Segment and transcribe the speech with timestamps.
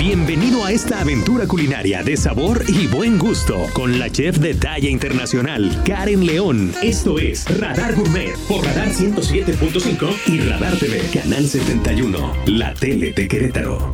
[0.00, 4.88] Bienvenido a esta aventura culinaria de sabor y buen gusto con la chef de talla
[4.88, 6.72] internacional, Karen León.
[6.82, 13.28] Esto es Radar Gourmet por Radar 107.5 y Radar TV, Canal 71, la tele de
[13.28, 13.92] Querétaro.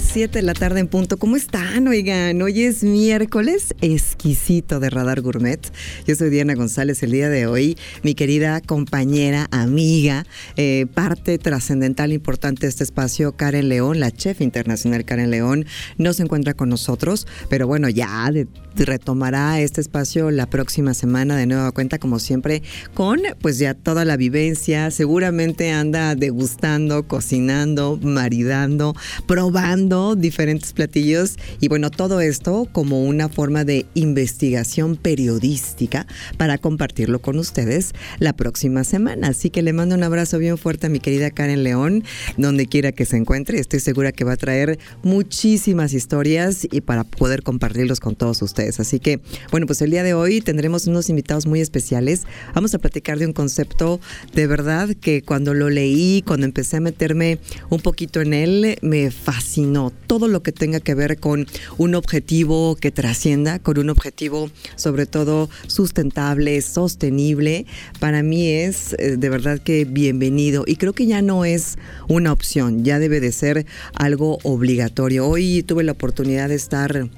[0.00, 1.16] 7 de la tarde en punto.
[1.16, 1.88] ¿Cómo están?
[1.88, 5.60] Oigan, hoy es miércoles exquisito de Radar Gourmet.
[6.06, 12.12] Yo soy Diana González el día de hoy, mi querida compañera, amiga, eh, parte trascendental
[12.12, 15.64] importante de este espacio, Karen León, la chef internacional Karen León,
[15.96, 18.30] no se encuentra con nosotros, pero bueno, ya
[18.74, 24.04] retomará este espacio la próxima semana de nueva cuenta, como siempre, con pues ya toda
[24.04, 24.90] la vivencia.
[24.90, 28.94] Seguramente anda degustando, cocinando, maridando,
[29.26, 29.85] probando
[30.16, 37.38] diferentes platillos y bueno, todo esto como una forma de investigación periodística para compartirlo con
[37.38, 39.28] ustedes la próxima semana.
[39.28, 42.02] Así que le mando un abrazo bien fuerte a mi querida Karen León,
[42.36, 43.60] donde quiera que se encuentre.
[43.60, 48.80] Estoy segura que va a traer muchísimas historias y para poder compartirlos con todos ustedes.
[48.80, 49.20] Así que
[49.52, 52.24] bueno, pues el día de hoy tendremos unos invitados muy especiales.
[52.54, 54.00] Vamos a platicar de un concepto
[54.34, 57.38] de verdad que cuando lo leí, cuando empecé a meterme
[57.70, 59.75] un poquito en él, me fascinó
[60.06, 61.46] todo lo que tenga que ver con
[61.78, 67.66] un objetivo que trascienda, con un objetivo sobre todo sustentable, sostenible,
[68.00, 71.76] para mí es eh, de verdad que bienvenido y creo que ya no es
[72.08, 75.26] una opción, ya debe de ser algo obligatorio.
[75.26, 77.08] Hoy tuve la oportunidad de estar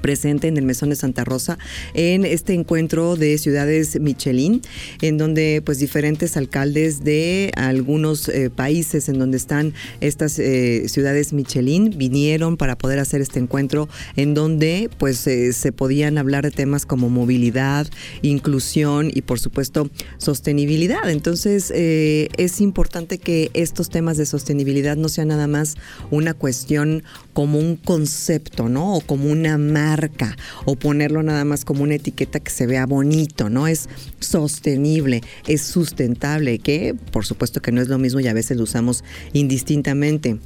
[0.00, 1.58] presente en el Mesón de Santa Rosa
[1.94, 4.62] en este encuentro de ciudades Michelin,
[5.00, 11.32] en donde pues diferentes alcaldes de algunos eh, países en donde están estas eh, ciudades
[11.32, 16.50] Michelin vinieron para poder hacer este encuentro en donde pues eh, se podían hablar de
[16.50, 17.86] temas como movilidad,
[18.22, 21.08] inclusión y por supuesto sostenibilidad.
[21.10, 25.76] Entonces es importante que estos temas de sostenibilidad no sean nada más
[26.10, 27.02] una cuestión
[27.34, 28.94] como un concepto, ¿no?
[28.94, 33.50] O como una marca, o ponerlo nada más como una etiqueta que se vea bonito,
[33.50, 33.66] ¿no?
[33.66, 33.88] Es
[34.20, 38.62] sostenible, es sustentable, que por supuesto que no es lo mismo y a veces lo
[38.62, 40.38] usamos indistintamente.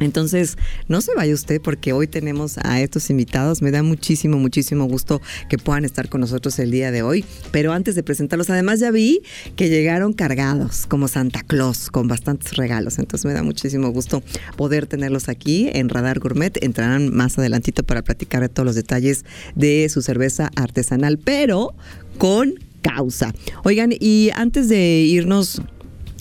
[0.00, 0.56] Entonces,
[0.88, 3.62] no se vaya usted porque hoy tenemos a estos invitados.
[3.62, 7.24] Me da muchísimo, muchísimo gusto que puedan estar con nosotros el día de hoy.
[7.52, 9.22] Pero antes de presentarlos, además ya vi
[9.56, 12.98] que llegaron cargados como Santa Claus con bastantes regalos.
[12.98, 14.22] Entonces me da muchísimo gusto
[14.56, 16.62] poder tenerlos aquí en Radar Gourmet.
[16.62, 19.24] Entrarán más adelantito para platicar de todos los detalles
[19.54, 21.74] de su cerveza artesanal, pero
[22.18, 23.34] con causa.
[23.64, 25.62] Oigan, y antes de irnos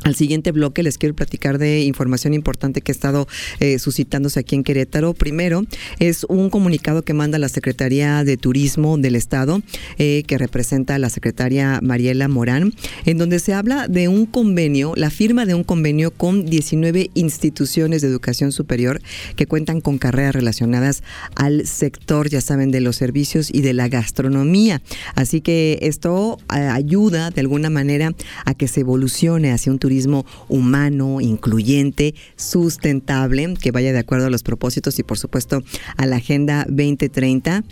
[0.10, 3.28] al siguiente bloque les quiero platicar de información importante que ha estado
[3.60, 5.14] eh, suscitándose aquí en Querétaro.
[5.14, 5.64] Primero,
[6.00, 9.62] es un comunicado que manda la Secretaría de Turismo del Estado,
[9.98, 12.74] eh, que representa a la secretaria Mariela Morán,
[13.06, 18.02] en donde se habla de un convenio, la firma de un convenio con 19 instituciones
[18.02, 19.02] de educación superior
[19.36, 21.04] que cuentan con carreras relacionadas
[21.36, 24.82] al sector, ya saben, de los servicios y de la gastronomía.
[25.14, 28.14] Así que esto eh, ayuda de alguna manera
[28.46, 29.99] a que se evolucione hacia un turismo
[30.48, 35.64] humano, incluyente, sustentable, que vaya de acuerdo a los propósitos y por supuesto
[35.98, 37.64] a la Agenda 2030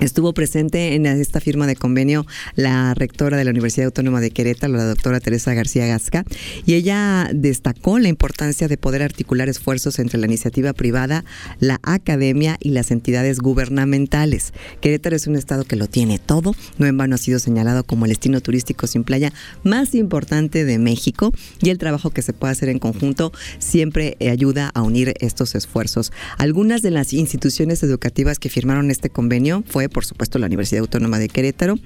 [0.00, 4.74] Estuvo presente en esta firma de convenio la rectora de la Universidad Autónoma de Querétaro,
[4.74, 6.24] la doctora Teresa García Gasca,
[6.66, 11.24] y ella destacó la importancia de poder articular esfuerzos entre la iniciativa privada,
[11.60, 14.52] la academia y las entidades gubernamentales.
[14.80, 18.04] Querétaro es un estado que lo tiene todo, no en vano ha sido señalado como
[18.04, 22.52] el destino turístico sin playa más importante de México y el trabajo que se puede
[22.52, 26.12] hacer en conjunto siempre ayuda a unir estos esfuerzos.
[26.36, 31.18] Algunas de las instituciones educativas que firmaron este convenio fue por supuesto, la Universidad Autónoma
[31.18, 31.78] de Querétaro,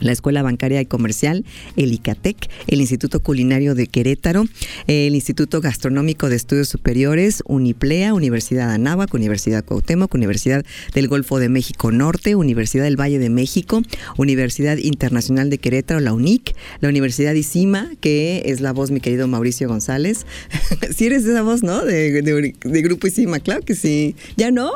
[0.00, 1.44] la Escuela Bancaria y Comercial,
[1.76, 2.36] el ICATEC,
[2.66, 4.44] el Instituto Culinario de Querétaro,
[4.86, 10.64] el Instituto Gastronómico de Estudios Superiores, Uniplea, Universidad Anáhuac, Universidad Cuauhtémoc, Universidad
[10.94, 13.82] del Golfo de México Norte, Universidad del Valle de México,
[14.16, 19.28] Universidad Internacional de Querétaro, la UNIC, la Universidad ICIMA, que es la voz mi querido
[19.28, 20.26] Mauricio González.
[20.94, 21.84] si eres esa voz, ¿no?
[21.84, 24.14] De, de Grupo ICIMA, claro que sí.
[24.36, 24.72] ¿Ya no?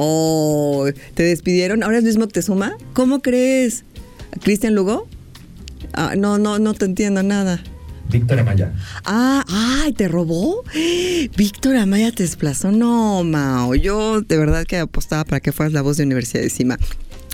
[0.00, 1.82] Oh, te despidieron.
[1.82, 2.76] Ahora es Luis Moctezuma.
[2.92, 3.84] ¿Cómo crees?
[4.40, 5.08] ¿Cristian Lugo?
[5.92, 7.60] Ah, no, no, no te entiendo nada.
[8.08, 8.72] Víctor Amaya.
[9.04, 10.62] Ah, ay, ¿te robó?
[11.36, 12.70] Víctor Amaya te desplazó.
[12.70, 13.74] No, Mao.
[13.74, 16.78] Yo de verdad que apostaba para que fueras la voz de Universidad de Cima.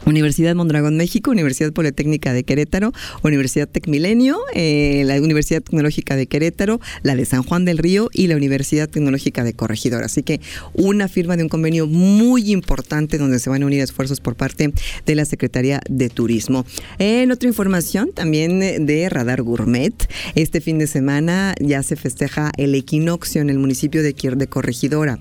[0.07, 2.93] Universidad Mondragón México, Universidad Politécnica de Querétaro,
[3.23, 8.27] Universidad Tecmilenio, eh, la Universidad Tecnológica de Querétaro, la de San Juan del Río y
[8.27, 10.05] la Universidad Tecnológica de Corregidor.
[10.05, 10.41] Así que
[10.75, 14.73] una firma de un convenio muy importante donde se van a unir esfuerzos por parte
[15.07, 16.67] de la Secretaría de Turismo.
[16.99, 19.95] En otra información también de Radar Gourmet,
[20.35, 25.19] este fin de semana ya se festeja el equinoccio en el municipio de, de Corregidora.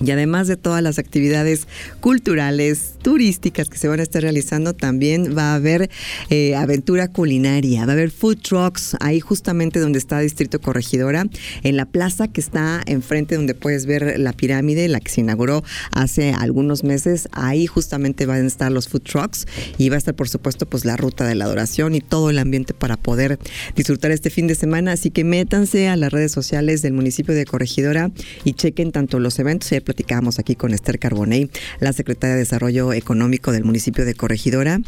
[0.00, 1.66] Y además de todas las actividades
[2.00, 5.90] culturales, turísticas que se van a estar realizando, también va a haber
[6.28, 11.26] eh, aventura culinaria, va a haber food trucks ahí justamente donde está Distrito Corregidora,
[11.62, 15.64] en la plaza que está enfrente donde puedes ver la pirámide, la que se inauguró
[15.92, 17.28] hace algunos meses.
[17.32, 19.46] Ahí justamente van a estar los food trucks
[19.78, 22.38] y va a estar por supuesto pues la ruta de la adoración y todo el
[22.38, 23.38] ambiente para poder
[23.74, 24.92] disfrutar este fin de semana.
[24.92, 28.10] Así que métanse a las redes sociales del municipio de Corregidora
[28.44, 31.50] y chequen tanto los eventos platicábamos aquí con Esther Carbonell,
[31.80, 34.80] la secretaria de Desarrollo Económico del municipio de Corregidora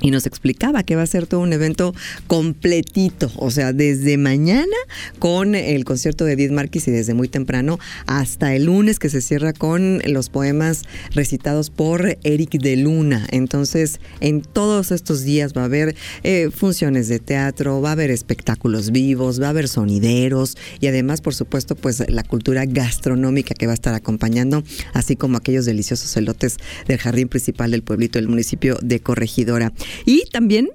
[0.00, 1.94] y nos explicaba que va a ser todo un evento
[2.26, 4.76] completito, o sea, desde mañana
[5.18, 9.20] con el concierto de Edith Márquez y desde muy temprano hasta el lunes que se
[9.20, 10.84] cierra con los poemas
[11.14, 13.26] recitados por Eric de Luna.
[13.30, 18.10] Entonces, en todos estos días va a haber eh, funciones de teatro, va a haber
[18.10, 23.66] espectáculos vivos, va a haber sonideros y además, por supuesto, pues la cultura gastronómica que
[23.66, 24.62] va a estar acompañando,
[24.92, 26.56] así como aquellos deliciosos elotes
[26.86, 29.69] del jardín principal del pueblito del municipio de Corregidora.
[30.06, 30.70] Y también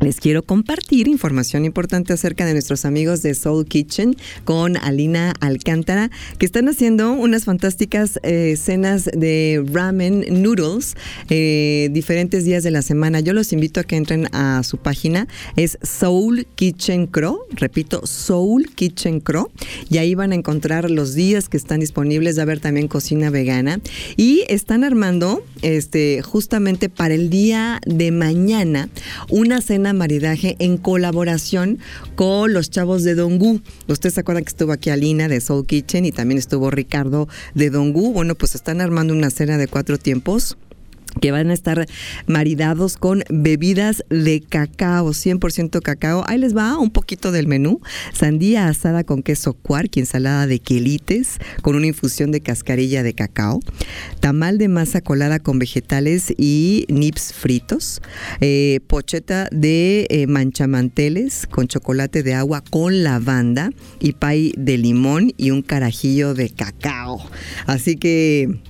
[0.00, 6.10] les quiero compartir información importante acerca de nuestros amigos de Soul Kitchen con Alina Alcántara,
[6.38, 10.96] que están haciendo unas fantásticas eh, cenas de ramen noodles
[11.28, 13.20] eh, diferentes días de la semana.
[13.20, 18.70] Yo los invito a que entren a su página, es Soul Kitchen Crow, repito, Soul
[18.74, 19.50] Kitchen Crow,
[19.90, 23.28] y ahí van a encontrar los días que están disponibles, va a haber también cocina
[23.28, 23.80] vegana,
[24.16, 28.88] y están armando este, justamente para el día de mañana
[29.28, 31.78] una cena maridaje en colaboración
[32.14, 33.60] con los chavos de Dongu.
[33.88, 37.70] Ustedes se acuerdan que estuvo aquí Alina de Soul Kitchen y también estuvo Ricardo de
[37.70, 38.12] Dongu.
[38.12, 40.56] Bueno, pues están armando una cena de cuatro tiempos
[41.20, 41.86] que van a estar
[42.26, 46.24] maridados con bebidas de cacao, 100% cacao.
[46.26, 47.80] Ahí les va un poquito del menú.
[48.12, 53.60] Sandía asada con queso quark, ensalada de quelites con una infusión de cascarilla de cacao.
[54.20, 58.00] Tamal de masa colada con vegetales y nips fritos.
[58.40, 63.70] Eh, pocheta de eh, manchamanteles con chocolate de agua con lavanda
[64.00, 67.20] y pay de limón y un carajillo de cacao.
[67.66, 68.60] Así que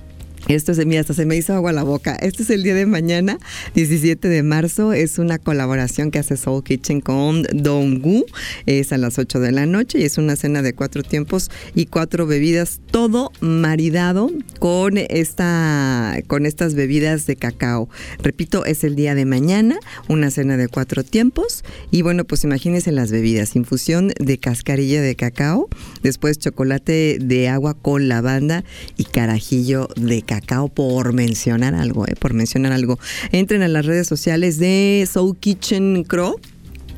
[0.47, 2.15] esto es, mira, hasta se me hizo agua la boca.
[2.15, 3.37] Este es el día de mañana,
[3.75, 4.91] 17 de marzo.
[4.91, 8.25] Es una colaboración que hace Soul Kitchen con Dongu.
[8.65, 11.85] Es a las 8 de la noche y es una cena de cuatro tiempos y
[11.85, 17.87] cuatro bebidas, todo maridado con, esta, con estas bebidas de cacao.
[18.21, 19.79] Repito, es el día de mañana,
[20.09, 21.63] una cena de cuatro tiempos.
[21.91, 25.69] Y bueno, pues imagínense las bebidas: infusión de cascarilla de cacao,
[26.01, 28.63] después chocolate de agua con lavanda
[28.97, 32.97] y carajillo de cacao cacao, por mencionar algo, eh, por mencionar algo.
[33.33, 36.39] Entren a las redes sociales de Soul Kitchen Crow.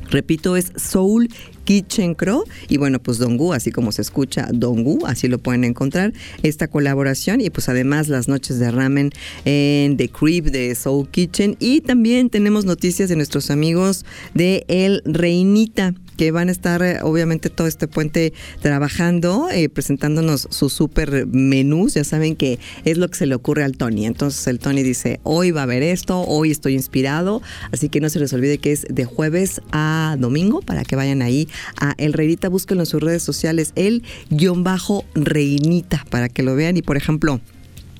[0.08, 1.28] Repito, es Soul
[1.64, 6.12] Kitchen Crow y bueno, pues Dongu, así como se escucha Dongu, así lo pueden encontrar,
[6.44, 9.10] esta colaboración y pues además las noches de ramen
[9.44, 14.04] en The Crib de Soul Kitchen y también tenemos noticias de nuestros amigos
[14.34, 20.48] de El Reinita que van a estar eh, obviamente todo este puente trabajando, eh, presentándonos
[20.50, 21.94] sus super menús.
[21.94, 24.06] Ya saben que es lo que se le ocurre al Tony.
[24.06, 27.42] Entonces el Tony dice, hoy va a haber esto, hoy estoy inspirado.
[27.72, 31.22] Así que no se les olvide que es de jueves a domingo para que vayan
[31.22, 31.48] ahí
[31.80, 32.48] a El Reinita.
[32.48, 36.76] Búsquenlo en sus redes sociales, el guion bajo Reinita, para que lo vean.
[36.76, 37.40] Y por ejemplo,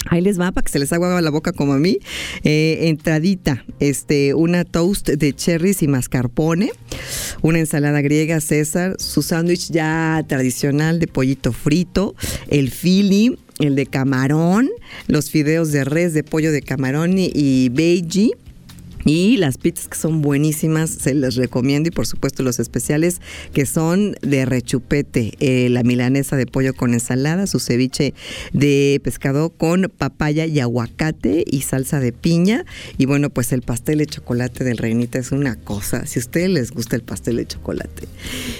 [0.07, 1.99] Ahí les va para que se les haga la boca como a mí.
[2.43, 6.73] Eh, entradita, este, una toast de cherries y mascarpone,
[7.43, 12.15] una ensalada griega César, su sándwich ya tradicional de pollito frito,
[12.49, 14.71] el fili, el de camarón,
[15.07, 18.33] los fideos de res de pollo de camarón y, y veggie
[19.05, 21.89] y las pizzas que son buenísimas, se les recomiendo.
[21.89, 23.21] Y por supuesto los especiales
[23.53, 25.33] que son de rechupete.
[25.41, 28.15] Eh, la milanesa de pollo con ensalada, su ceviche
[28.53, 32.65] de pescado con papaya y aguacate y salsa de piña.
[32.99, 36.07] Y bueno, pues el pastel de chocolate del Reinita es una cosa.
[36.07, 38.09] Si a ustedes les gusta el pastel de chocolate,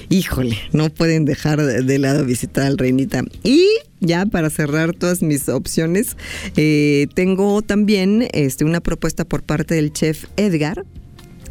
[0.09, 3.25] híjole, no pueden dejar de lado visitar al Reinita.
[3.43, 3.67] Y
[4.05, 6.17] ya para cerrar todas mis opciones,
[6.57, 10.85] eh, tengo también este, una propuesta por parte del chef Edgar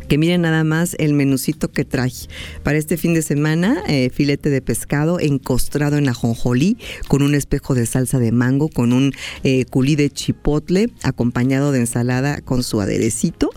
[0.07, 2.27] que miren nada más el menucito que traje.
[2.63, 7.75] Para este fin de semana, eh, filete de pescado encostrado en ajonjolí con un espejo
[7.75, 12.81] de salsa de mango, con un eh, culí de chipotle acompañado de ensalada con su
[12.81, 13.49] aderecito.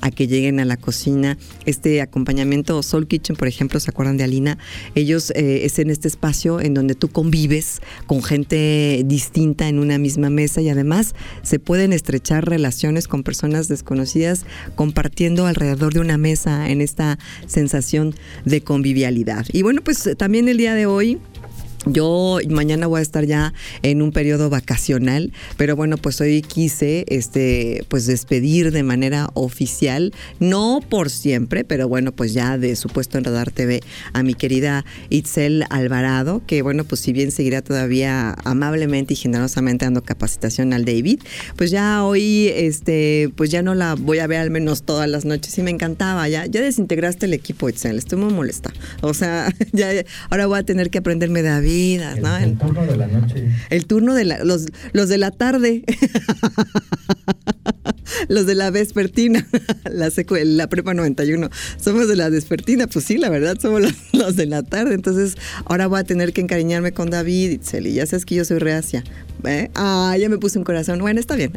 [0.00, 1.36] a que lleguen a la cocina.
[1.66, 4.58] Este acompañamiento Soul Kitchen, por ejemplo, ¿se acuerdan de Alina?
[4.94, 9.98] Ellos eh, es en este espacio en donde tú convives con gente distinta en una
[9.98, 16.18] misma mesa y además se pueden estrechar relaciones con personas desconocidas compartiendo alrededor de una
[16.18, 19.46] mesa en esta sensación de convivialidad.
[19.52, 21.18] Y bueno, pues también el día de hoy
[21.86, 27.04] yo mañana voy a estar ya en un periodo vacacional, pero bueno, pues hoy quise
[27.08, 32.88] este pues despedir de manera oficial, no por siempre, pero bueno, pues ya de su
[32.88, 33.80] puesto en Radar TV
[34.12, 39.84] a mi querida Itzel Alvarado, que bueno, pues si bien seguirá todavía amablemente y generosamente
[39.84, 41.20] dando capacitación al David,
[41.56, 45.24] pues ya hoy este pues ya no la voy a ver al menos todas las
[45.24, 48.72] noches y me encantaba, ya ya desintegraste el equipo Itzel, estoy muy molesta.
[49.00, 49.90] O sea, ya
[50.30, 52.36] ahora voy a tener que aprenderme David el, ¿no?
[52.36, 53.48] El, turno de la noche.
[53.70, 55.84] El turno de la, los, los de la tarde.
[58.28, 59.46] los de la vespertina,
[59.90, 60.10] la,
[60.44, 61.50] la prepa 91.
[61.78, 63.82] Somos de la vespertina, pues sí, la verdad, somos
[64.12, 64.94] los, de la tarde.
[64.94, 67.94] Entonces, ahora voy a tener que encariñarme con David, Itzeli.
[67.94, 69.04] Ya sabes que yo soy reacia.
[69.44, 69.70] ¿eh?
[69.74, 70.98] Ah, ya me puse un corazón.
[71.00, 71.52] Bueno, está bien.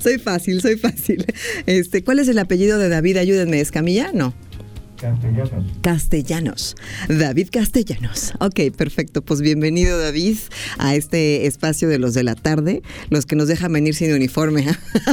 [0.00, 1.26] soy fácil, soy fácil.
[1.66, 3.18] Este, ¿Cuál es el apellido de David?
[3.18, 4.10] Ayúdenme, ¿Escamilla?
[4.12, 4.34] No.
[5.02, 5.64] Castellanos.
[5.82, 6.76] Castellanos.
[7.08, 8.34] David Castellanos.
[8.38, 9.20] Ok, perfecto.
[9.20, 10.36] Pues bienvenido, David,
[10.78, 14.64] a este espacio de los de la tarde, los que nos dejan venir sin uniforme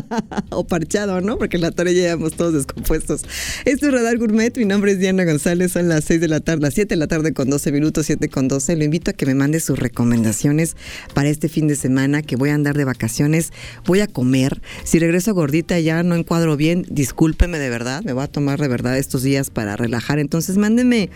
[0.52, 1.40] o parchado, ¿no?
[1.40, 3.24] Porque en la tarde ya llevamos todos descompuestos.
[3.66, 4.56] Esto es Radar Gourmet.
[4.58, 5.72] Mi nombre es Diana González.
[5.72, 8.30] Son las 6 de la tarde, las 7 de la tarde con 12 minutos, 7
[8.30, 8.76] con 12.
[8.76, 10.76] Lo invito a que me mande sus recomendaciones
[11.16, 13.52] para este fin de semana que voy a andar de vacaciones.
[13.88, 14.62] Voy a comer.
[14.84, 18.04] Si regreso gordita ya no encuadro bien, discúlpeme de verdad.
[18.04, 20.20] Me voy a tomar de verdad estos días para relajar.
[20.20, 21.10] Entonces mándenme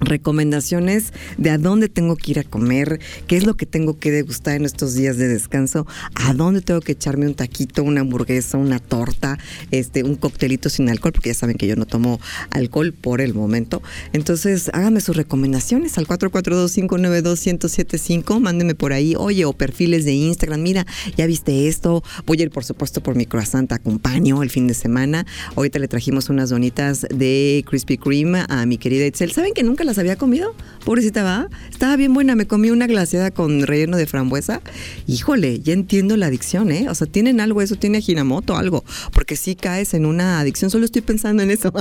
[0.00, 4.10] recomendaciones de a dónde tengo que ir a comer, qué es lo que tengo que
[4.10, 8.58] degustar en estos días de descanso, a dónde tengo que echarme un taquito, una hamburguesa,
[8.58, 9.38] una torta,
[9.70, 13.34] este, un coctelito sin alcohol, porque ya saben que yo no tomo alcohol por el
[13.34, 13.82] momento.
[14.12, 20.86] Entonces, háganme sus recomendaciones al 442-592-1075, mándenme por ahí, oye, o perfiles de Instagram, mira,
[21.16, 24.74] ya viste esto, voy a ir por supuesto por mi croissant, acompaño el fin de
[24.74, 25.26] semana.
[25.56, 29.32] Ahorita le trajimos unas donitas de Krispy Kreme a mi querida Itzel.
[29.32, 30.54] ¿Saben que nunca las había comido.
[30.84, 31.48] Pobrecita, va.
[31.70, 32.36] Estaba bien buena.
[32.36, 34.60] Me comí una glaseada con relleno de frambuesa.
[35.06, 36.88] Híjole, ya entiendo la adicción, ¿eh?
[36.90, 38.84] O sea, tienen algo, eso tiene Hinamoto, algo.
[39.12, 41.72] Porque si caes en una adicción, solo estoy pensando en eso.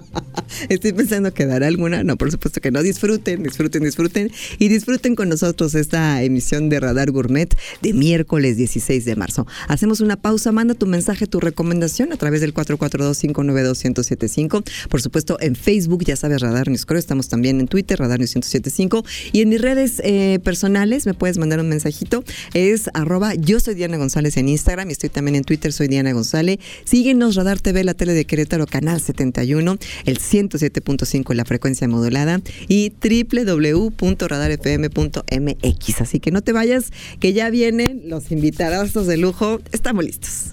[0.68, 2.04] estoy pensando que dará alguna.
[2.04, 2.80] No, por supuesto que no.
[2.80, 4.30] Disfruten, disfruten, disfruten.
[4.58, 9.48] Y disfruten con nosotros esta emisión de Radar Gourmet de miércoles 16 de marzo.
[9.66, 10.52] Hacemos una pausa.
[10.52, 14.62] Manda tu mensaje, tu recomendación a través del 442-592-1075.
[14.88, 19.06] Por supuesto, en Facebook, ya sabes, Radar News Estamos también en Twitter, Radar 1075.
[19.32, 22.24] Y en mis redes eh, personales me puedes mandar un mensajito.
[22.52, 26.12] Es arroba yo soy Diana González en Instagram y estoy también en Twitter, soy Diana
[26.12, 26.58] González.
[26.84, 32.92] Síguenos Radar TV, la tele de Querétaro, canal 71, el 107.5 la frecuencia modulada y
[33.02, 36.00] www.radarfm.mx.
[36.02, 39.58] Así que no te vayas, que ya vienen los invitados de lujo.
[39.72, 40.52] Estamos listos.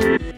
[0.00, 0.29] Bye.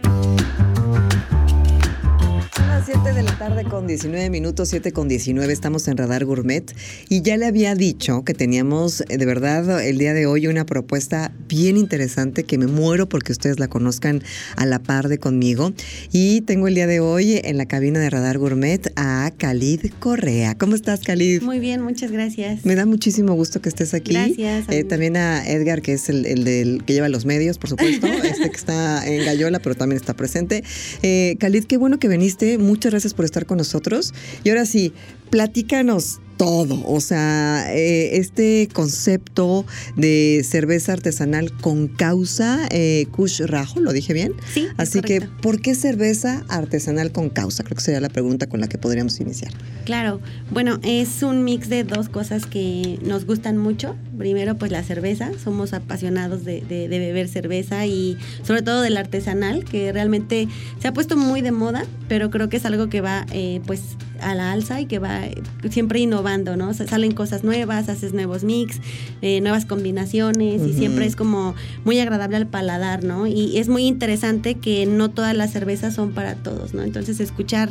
[2.85, 6.75] De la tarde con 19 minutos, 7 con 19, estamos en Radar Gourmet
[7.09, 10.67] y ya le había dicho que teníamos eh, de verdad el día de hoy una
[10.67, 14.25] propuesta bien interesante que me muero porque ustedes la conozcan
[14.57, 15.73] a la par de conmigo
[16.11, 20.57] y tengo el día de hoy en la cabina de Radar Gourmet a Khalid Correa.
[20.59, 21.41] ¿Cómo estás Khalid?
[21.43, 22.67] Muy bien, muchas gracias.
[22.67, 24.13] Me da muchísimo gusto que estés aquí.
[24.13, 24.65] Gracias.
[24.71, 28.07] Eh, también a Edgar que es el, el, del, que lleva los medios, por supuesto,
[28.25, 30.65] este que está en Gallola pero también está presente.
[31.03, 34.15] Eh, Khalid, qué bueno que viniste, muchas gracias por estar con nosotros.
[34.45, 34.95] Y ahora sí,
[35.29, 43.79] platícanos todo, o sea, eh, este concepto de cerveza artesanal con causa, eh, Kush Rajo,
[43.79, 44.33] ¿lo dije bien?
[44.53, 44.67] Sí.
[44.77, 47.63] Así que, ¿por qué cerveza artesanal con causa?
[47.63, 49.53] Creo que sería la pregunta con la que podríamos iniciar.
[49.85, 50.21] Claro,
[50.51, 53.95] bueno, es un mix de dos cosas que nos gustan mucho.
[54.19, 58.97] Primero, pues la cerveza, somos apasionados de, de, de beber cerveza y sobre todo del
[58.97, 60.49] artesanal, que realmente
[60.81, 63.81] se ha puesto muy de moda, pero creo que es algo que va, eh, pues,
[64.21, 65.23] a la alza y que va
[65.71, 66.71] siempre innovando, ¿no?
[66.71, 68.81] O sea, salen cosas nuevas, haces nuevos mix,
[69.21, 70.71] eh, nuevas combinaciones uh -huh.
[70.71, 73.27] y siempre es como muy agradable al paladar, ¿no?
[73.27, 76.83] Y es muy interesante que no todas las cervezas son para todos, ¿no?
[76.83, 77.69] Entonces escuchar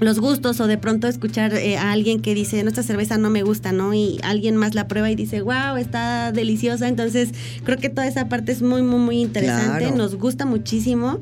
[0.00, 3.42] los gustos o de pronto escuchar eh, a alguien que dice, nuestra cerveza no me
[3.42, 3.92] gusta, ¿no?
[3.94, 6.88] Y alguien más la prueba y dice, wow, está deliciosa.
[6.88, 7.30] Entonces,
[7.64, 9.80] creo que toda esa parte es muy, muy, muy interesante.
[9.80, 9.96] Claro.
[9.96, 11.20] Nos gusta muchísimo.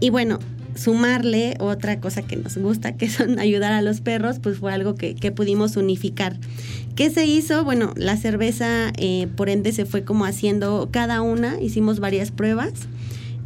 [0.00, 0.38] Y bueno,
[0.78, 4.94] sumarle otra cosa que nos gusta, que son ayudar a los perros, pues fue algo
[4.94, 6.36] que, pudimos unificar.
[6.94, 7.64] ¿Qué se hizo?
[7.64, 12.72] Bueno, la cerveza, eh, por ende, se fue como haciendo cada una, hicimos varias pruebas.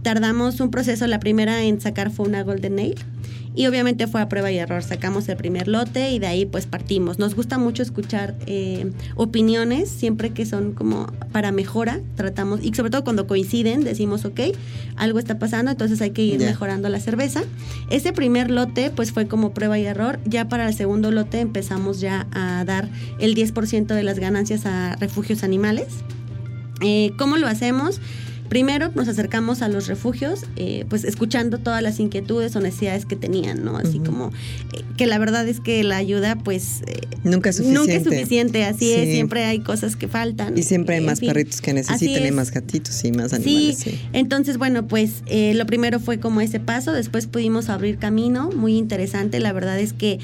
[0.02, 3.11] Tardamos un proceso, la primera en sacar fue una Golden Ale
[3.54, 4.82] y obviamente fue a prueba y error.
[4.82, 7.18] Sacamos el primer lote y de ahí pues partimos.
[7.18, 12.90] Nos gusta mucho escuchar eh, opiniones, siempre que son como para mejora, tratamos, y sobre
[12.90, 14.40] todo cuando coinciden, decimos, ok,
[14.96, 16.48] algo está pasando, entonces hay que ir yeah.
[16.48, 17.42] mejorando la cerveza.
[17.90, 20.18] Ese primer lote pues fue como prueba y error.
[20.24, 24.96] Ya para el segundo lote empezamos ya a dar el 10% de las ganancias a
[24.96, 25.88] refugios animales.
[26.80, 28.00] Eh, ¿Cómo lo hacemos?
[28.52, 33.16] Primero nos acercamos a los refugios, eh, pues escuchando todas las inquietudes o necesidades que
[33.16, 33.78] tenían, ¿no?
[33.78, 34.04] Así uh -huh.
[34.04, 34.26] como
[34.74, 36.82] eh, que la verdad es que la ayuda, pues...
[36.86, 37.80] Eh, nunca es suficiente.
[37.80, 38.92] Nunca es suficiente, así sí.
[38.92, 40.58] es, siempre hay cosas que faltan.
[40.58, 43.78] Y siempre hay más fin, perritos que necesitan y más gatitos y más animales.
[43.78, 44.00] Sí, sí.
[44.12, 49.40] entonces bueno, pues lo primero fue como ese paso, después pudimos abrir camino, muy interesante,
[49.40, 50.18] la verdad es que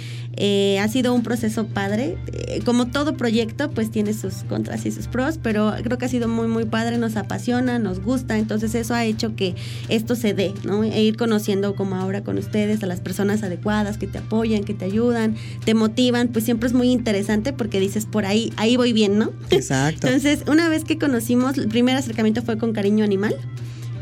[0.81, 2.17] ha sido un proceso padre,
[2.65, 6.29] como todo proyecto, pues tiene sus contras y sus pros, pero creo que ha sido
[6.29, 9.55] muy, muy padre, nos apasiona, nos gusta gusta, entonces eso ha hecho que
[9.91, 10.83] esto se dé, ¿no?
[10.83, 14.73] E ir conociendo como ahora con ustedes a las personas adecuadas que te apoyan, que
[14.73, 18.95] te ayudan, te motivan, pues siempre es muy interesante porque dices por ahí, ahí voy
[18.95, 19.33] bien, ¿no?
[19.51, 20.07] Exacto.
[20.07, 23.37] Entonces, una vez que conocimos, el primer acercamiento fue con Cariño Animal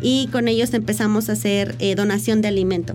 [0.01, 2.95] y con ellos empezamos a hacer eh, donación de alimento.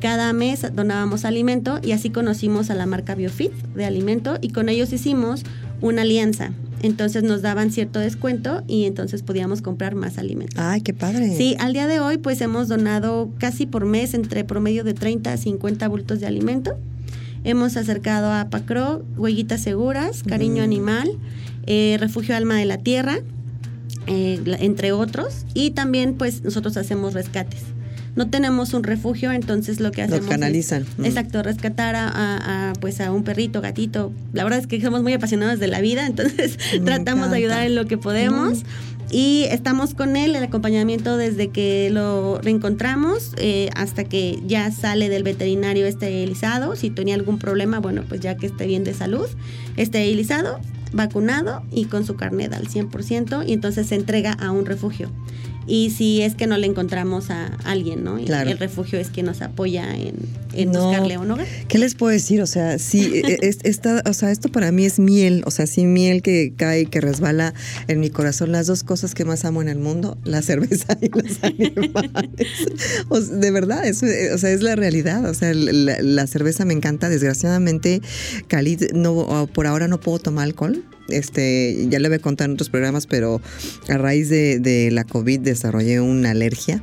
[0.00, 4.68] Cada mes donábamos alimento y así conocimos a la marca Biofit de alimento y con
[4.68, 5.42] ellos hicimos
[5.80, 6.52] una alianza.
[6.82, 10.58] Entonces nos daban cierto descuento y entonces podíamos comprar más alimentos.
[10.58, 11.34] Ay, qué padre.
[11.36, 15.32] Sí, al día de hoy pues hemos donado casi por mes entre promedio de 30
[15.32, 16.78] a 50 bultos de alimento.
[17.44, 20.64] Hemos acercado a Pacro, Huellitas Seguras, Cariño mm.
[20.64, 21.10] Animal,
[21.66, 23.20] eh, Refugio Alma de la Tierra,
[24.06, 25.46] eh, entre otros.
[25.54, 27.62] Y también pues nosotros hacemos rescates
[28.16, 30.82] no tenemos un refugio, entonces lo que hacemos Los canalizan.
[30.82, 31.04] Es, mm.
[31.04, 34.12] exacto, rescatar a, a, a, pues a un perrito, gatito.
[34.32, 37.30] La verdad es que somos muy apasionados de la vida, entonces Me tratamos encanta.
[37.30, 38.64] de ayudar en lo que podemos.
[38.64, 38.96] Mm.
[39.08, 45.08] Y estamos con él, el acompañamiento desde que lo reencontramos eh, hasta que ya sale
[45.08, 46.74] del veterinario esterilizado.
[46.74, 49.28] Si tenía algún problema, bueno, pues ya que esté bien de salud,
[49.76, 50.58] esterilizado,
[50.92, 55.08] vacunado y con su carnet al 100% y entonces se entrega a un refugio
[55.66, 58.18] y si es que no le encontramos a alguien, ¿no?
[58.18, 58.50] Y claro.
[58.50, 60.14] el refugio es quien nos apoya en,
[60.52, 60.86] en no.
[60.86, 61.46] buscarle un hogar.
[61.68, 62.40] ¿Qué les puedo decir?
[62.40, 65.84] O sea, sí, es, esta, o sea, esto para mí es miel, o sea, sí
[65.84, 67.52] miel que cae, que resbala
[67.88, 68.52] en mi corazón.
[68.52, 72.48] Las dos cosas que más amo en el mundo, la cerveza y los animales.
[73.08, 75.28] o sea, de verdad, eso, o sea, es la realidad.
[75.28, 77.08] O sea, la, la cerveza me encanta.
[77.08, 78.02] Desgraciadamente,
[78.46, 82.54] Cali, no, por ahora no puedo tomar alcohol este, ya le voy a contar en
[82.54, 83.40] otros programas, pero
[83.88, 86.82] a raíz de, de la COVID desarrollé una alergia.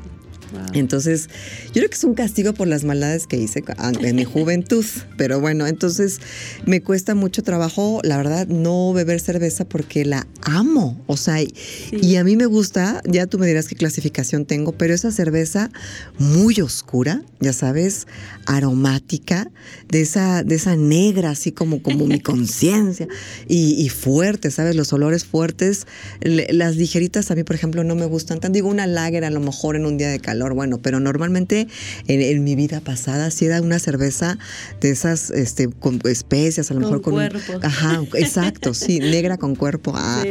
[0.53, 0.61] Wow.
[0.73, 1.29] Entonces,
[1.67, 3.63] yo creo que es un castigo por las maldades que hice
[4.01, 4.85] en mi juventud.
[5.17, 6.19] Pero bueno, entonces
[6.65, 11.01] me cuesta mucho trabajo, la verdad, no beber cerveza porque la amo.
[11.07, 11.51] O sea, sí.
[11.91, 15.71] y a mí me gusta, ya tú me dirás qué clasificación tengo, pero esa cerveza
[16.19, 18.07] muy oscura, ya sabes,
[18.45, 19.49] aromática,
[19.89, 23.07] de esa, de esa negra, así como, como mi conciencia,
[23.47, 24.75] y, y, fuerte, ¿sabes?
[24.75, 25.87] Los olores fuertes.
[26.21, 28.39] Las ligeritas a mí, por ejemplo, no me gustan.
[28.39, 31.67] Tan digo una lager a lo mejor en un día de calor bueno, pero normalmente
[32.07, 34.37] en, en mi vida pasada sí era una cerveza
[34.81, 37.13] de esas este, con especias, a lo Con mejor con...
[37.13, 37.59] un- cuerpo.
[37.65, 39.93] Ajá, exacto, sí, negra con cuerpo.
[39.95, 40.23] Ah,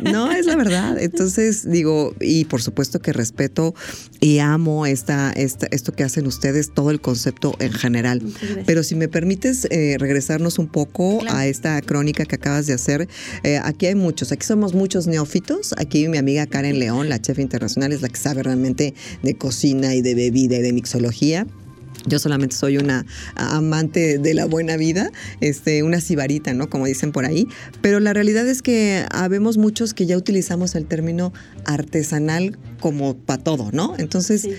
[0.00, 0.98] No, es la verdad.
[1.00, 3.74] Entonces, digo, y por supuesto que respeto
[4.20, 8.22] y amo esta, esta, esto que hacen ustedes, todo el concepto en general.
[8.66, 11.36] Pero si me permites eh, regresarnos un poco Claro.
[11.36, 13.08] a esta crónica que acabas de hacer,
[13.44, 15.74] eh, aquí hay muchos, aquí somos muchos neófitos.
[15.76, 19.59] Aquí mi amiga Karen León, la chef internacional, es la que sabe realmente de cocina
[19.64, 21.46] y de bebida y de mixología.
[22.06, 23.04] Yo solamente soy una
[23.36, 26.70] amante de la buena vida, este, una sibarita, ¿no?
[26.70, 27.46] Como dicen por ahí.
[27.82, 31.32] Pero la realidad es que habemos muchos que ya utilizamos el término
[31.66, 33.94] artesanal como para todo, ¿no?
[33.98, 34.52] Entonces, Sí.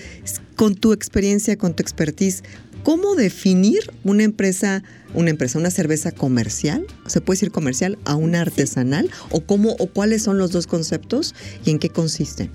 [0.54, 2.44] con tu experiencia, con tu expertise,
[2.84, 4.84] ¿cómo definir una empresa,
[5.14, 6.86] una empresa, una cerveza comercial?
[7.06, 9.10] ¿Se puede decir comercial a una artesanal?
[9.30, 11.34] ¿O cómo, o cuáles son los dos conceptos
[11.64, 12.50] y en qué consisten?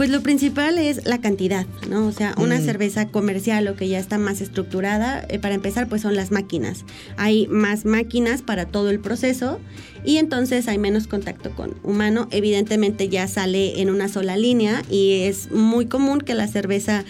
[0.00, 2.06] Pues lo principal es la cantidad, ¿no?
[2.06, 2.64] O sea, una Mm.
[2.64, 6.86] cerveza comercial o que ya está más estructurada, eh, para empezar, pues son las máquinas.
[7.18, 9.60] Hay más máquinas para todo el proceso
[10.02, 12.28] y entonces hay menos contacto con humano.
[12.30, 17.04] Evidentemente ya sale en una sola línea y es muy común que la cerveza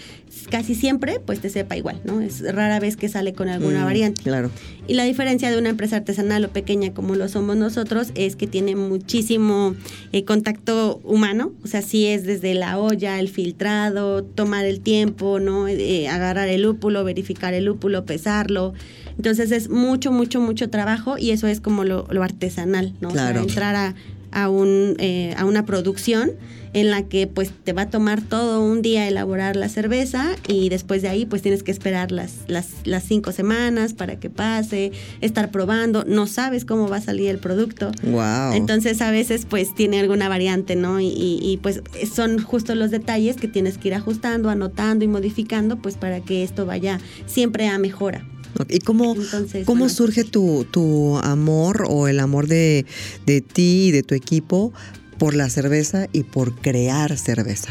[0.49, 2.21] casi siempre pues te sepa igual, ¿no?
[2.21, 4.21] Es rara vez que sale con alguna Mm, variante.
[4.23, 4.49] Claro.
[4.87, 8.47] Y la diferencia de una empresa artesanal o pequeña como lo somos nosotros es que
[8.47, 9.75] tiene muchísimo
[10.11, 15.39] eh, contacto humano, o sea, sí es desde la olla, el filtrado, tomar el tiempo,
[15.39, 15.67] ¿no?
[15.67, 18.73] Eh, agarrar el lúpulo, verificar el lúpulo, pesarlo.
[19.17, 23.09] Entonces es mucho, mucho, mucho trabajo y eso es como lo, lo artesanal, ¿no?
[23.09, 23.41] O sea, Claro.
[23.41, 23.95] entrar a,
[24.31, 26.31] a un, eh, a una producción
[26.73, 30.69] en la que pues te va a tomar todo un día elaborar la cerveza y
[30.69, 34.91] después de ahí pues tienes que esperar las, las, las cinco semanas para que pase,
[35.21, 37.91] estar probando, no sabes cómo va a salir el producto.
[38.03, 38.53] Wow.
[38.53, 40.99] Entonces a veces pues tiene alguna variante, ¿no?
[40.99, 41.81] Y, y- y, pues
[42.13, 46.43] son justo los detalles que tienes que ir ajustando, anotando y modificando pues para que
[46.43, 48.25] esto vaya siempre a mejora.
[48.69, 49.93] ¿Y cómo, Entonces, cómo bueno.
[49.93, 52.85] surge tu, tu amor o el amor de,
[53.25, 54.73] de ti y de tu equipo
[55.21, 57.69] por la cerveza y por crear cerveza?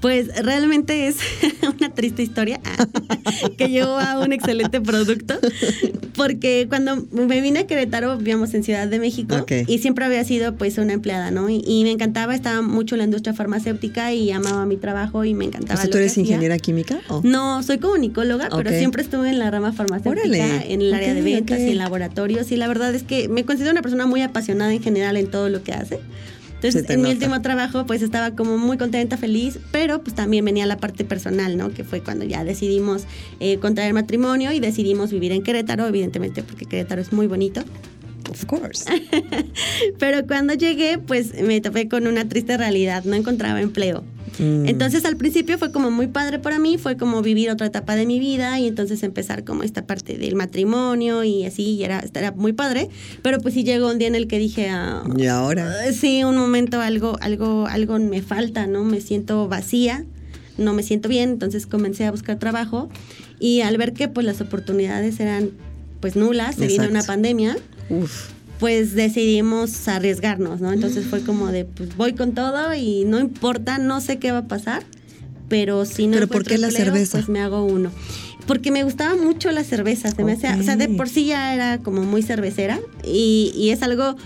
[0.00, 1.16] Pues realmente es
[1.78, 2.58] una triste historia
[3.58, 5.34] que llevó a un excelente producto,
[6.16, 9.52] porque cuando me vine a Querétaro vivíamos en Ciudad de México Ok.
[9.68, 11.48] y siempre había sido pues una empleada, ¿no?
[11.48, 15.34] Y, y me encantaba, estaba mucho en la industria farmacéutica y amaba mi trabajo y
[15.34, 15.76] me O encantaba.
[15.76, 16.24] sea, lo ¿tú que eres hacía.
[16.24, 16.98] ingeniera química?
[17.08, 17.20] ¿O?
[17.22, 18.76] No, soy comunicóloga, pero Ok.
[18.76, 20.72] siempre estuve en la rama farmacéutica, Órale.
[20.72, 22.50] en el área de ventas y en laboratorios.
[22.50, 25.48] Y la verdad es que me considero una persona muy apasionada en general en todo
[25.50, 26.00] lo que hace.
[26.62, 30.66] Entonces, en mi último trabajo, pues estaba como muy contenta, feliz, pero pues también venía
[30.66, 31.72] la parte personal, ¿no?
[31.72, 33.04] Que fue cuando ya decidimos
[33.40, 37.62] eh, contraer matrimonio y decidimos vivir en Querétaro, evidentemente, porque Querétaro es muy bonito.
[38.30, 38.84] Of course.
[39.98, 44.04] Pero cuando llegué, pues me topé con una triste realidad, no encontraba empleo.
[44.38, 44.66] Mm.
[44.68, 48.06] Entonces al principio fue como muy padre para mí, fue como vivir otra etapa de
[48.06, 52.32] mi vida y entonces empezar como esta parte del matrimonio y así, y era, era
[52.32, 52.88] muy padre,
[53.22, 55.86] pero pues sí llegó un día en el que dije, ah, Y ahora.
[55.86, 58.84] eh, sí, un momento algo, algo, algo me falta, ¿no?
[58.84, 60.04] Me siento vacía,
[60.56, 62.88] no me siento bien, entonces comencé a buscar trabajo
[63.40, 65.50] y al ver que pues las oportunidades eran
[66.00, 66.92] pues nulas, se vino Exacto.
[66.92, 67.56] una pandemia,
[67.90, 68.28] Uf.
[68.58, 70.72] pues decidimos arriesgarnos, ¿no?
[70.72, 74.38] Entonces fue como de, pues voy con todo y no importa, no sé qué va
[74.38, 74.82] a pasar,
[75.48, 77.18] pero si no ¿Pero por qué la empleo, cerveza?
[77.18, 77.90] pues me hago uno.
[78.46, 81.54] Porque me gustaba mucho la cerveza, se me hacía, o sea, de por sí ya
[81.54, 84.16] era como muy cervecera y, y es algo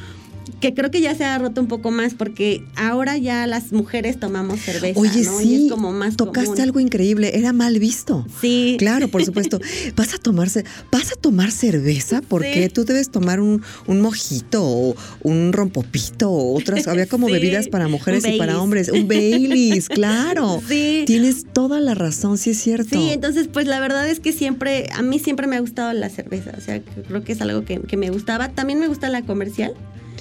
[0.60, 4.18] que creo que ya se ha roto un poco más porque ahora ya las mujeres
[4.20, 5.38] tomamos cerveza, Oye, ¿no?
[5.38, 5.44] sí.
[5.48, 6.60] y es como más tocaste común.
[6.62, 7.32] algo increíble.
[7.38, 8.26] Era mal visto.
[8.40, 8.76] Sí.
[8.78, 9.60] Claro, por supuesto.
[9.96, 12.20] ¿Vas a tomarse, vas a tomar cerveza?
[12.26, 12.68] Porque Sí.
[12.68, 16.86] tú debes tomar un, un mojito o un rompopito o otras.
[16.88, 18.88] Había como Sí, bebidas para mujeres y para hombres.
[18.90, 20.60] Un Baileys, claro.
[20.68, 21.04] Sí.
[21.06, 22.96] Tienes toda la razón, sí es cierto.
[22.98, 26.08] Sí, entonces pues la verdad es que siempre, a mí siempre me ha gustado la
[26.08, 28.48] cerveza, o sea, creo que es algo que, que me gustaba.
[28.50, 29.74] También me gusta la comercial,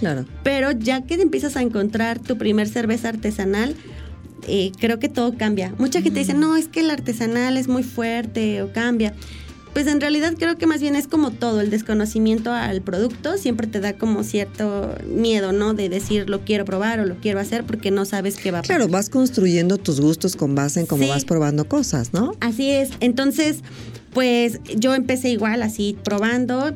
[0.03, 0.25] Claro.
[0.43, 3.75] pero ya que empiezas a encontrar tu primer cerveza artesanal,
[4.47, 5.73] eh, creo que todo cambia.
[5.77, 9.13] Mucha gente dice, no, es que el artesanal es muy fuerte o cambia.
[9.73, 13.65] Pues en realidad creo que más bien es como todo, el desconocimiento al producto siempre
[13.65, 15.73] te da como cierto miedo, ¿no?
[15.73, 18.61] De decir lo quiero probar o lo quiero hacer porque no sabes qué va a
[18.61, 18.75] pasar.
[18.77, 21.09] Claro, vas construyendo tus gustos con base en cómo Sí.
[21.09, 22.33] vas probando cosas, ¿no?
[22.39, 22.91] Así es.
[22.99, 23.61] Entonces,
[24.13, 26.75] pues yo empecé igual, así probando.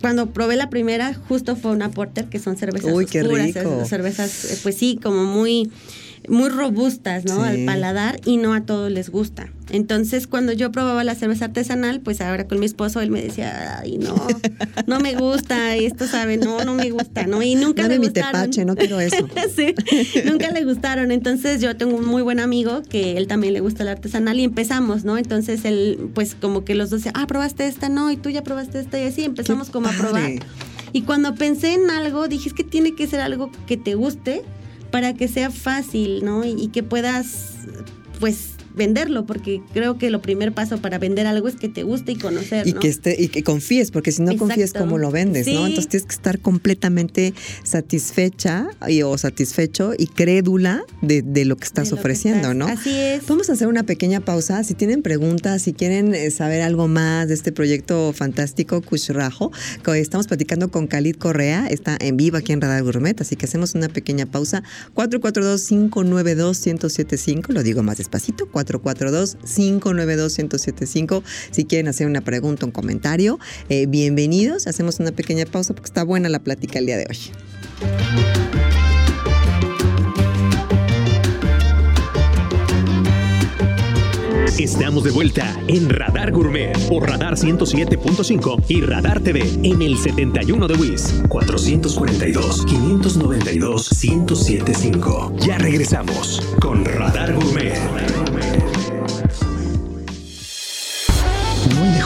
[0.00, 3.84] Cuando probé la primera, justo fue una porter, que son cervezas Uy, qué rico.
[3.84, 5.70] cervezas, eh, pues sí, como muy
[6.28, 7.42] muy robustas, ¿no?
[7.42, 7.48] Sí.
[7.48, 9.50] Al paladar y no a todos les gusta.
[9.70, 13.80] Entonces, cuando yo probaba la cerveza artesanal, pues ahora con mi esposo él me decía,
[13.80, 14.14] ay, no,
[14.86, 17.42] no me gusta, esto sabe, no, no me gusta, ¿no?
[17.42, 18.32] Y nunca Dame le mi gustaron.
[18.32, 19.28] tepache, no quiero eso.
[19.56, 19.74] sí,
[20.24, 21.10] nunca le gustaron.
[21.10, 24.44] Entonces yo tengo un muy buen amigo que él también le gusta el artesanal y
[24.44, 25.18] empezamos, ¿no?
[25.18, 28.78] Entonces él, pues como que los dos, ah, probaste esta, no, y tú ya probaste
[28.78, 30.30] esta, y así empezamos Qué como a probar.
[30.92, 34.42] Y cuando pensé en algo, dije, es que tiene que ser algo que te guste
[34.96, 36.42] para que sea fácil, ¿no?
[36.42, 37.50] Y, que puedas,
[38.18, 42.12] pues venderlo, porque creo que lo primer paso para vender algo es que te guste
[42.12, 42.80] y conocer, Y ¿no?
[42.80, 44.46] que esté, y que confíes, porque si no Exacto.
[44.46, 45.46] confíes, ¿cómo lo vendes?
[45.46, 45.66] ¿no?
[45.66, 47.34] Entonces tienes que estar completamente
[47.64, 52.66] satisfecha y, o satisfecho y crédula de, de lo que estás que ofreciendo, estás- ¿no?
[52.66, 53.26] Así es.
[53.26, 54.62] Vamos a hacer una pequeña pausa.
[54.64, 59.52] Si tienen preguntas, si quieren eh, saber algo más de este proyecto fantástico, Kushrajo,
[59.84, 63.46] co- estamos platicando con Khalid Correa, está en vivo aquí en Radar Gourmet, así que
[63.46, 64.62] hacemos una pequeña pausa.
[64.94, 71.22] 442-592-1075, lo digo más despacito, 442-592-1075.
[71.50, 74.66] Si quieren hacer una pregunta, un comentario, eh, bienvenidos.
[74.66, 77.16] Hacemos una pequeña pausa porque está buena la plática el día de hoy.
[84.58, 90.66] Estamos de vuelta en Radar Gourmet por Radar 107.5 y Radar TV en el 71
[90.66, 95.34] de WIS 442 592 1075.
[95.40, 98.15] Ya regresamos con Radar Gourmet.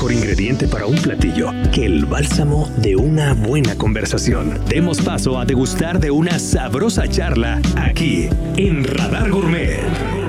[0.08, 4.58] Ingrediente para un platillo que el bálsamo de una buena conversación.
[4.66, 10.19] Demos paso a degustar de una sabrosa charla aquí en Radar Gourmet.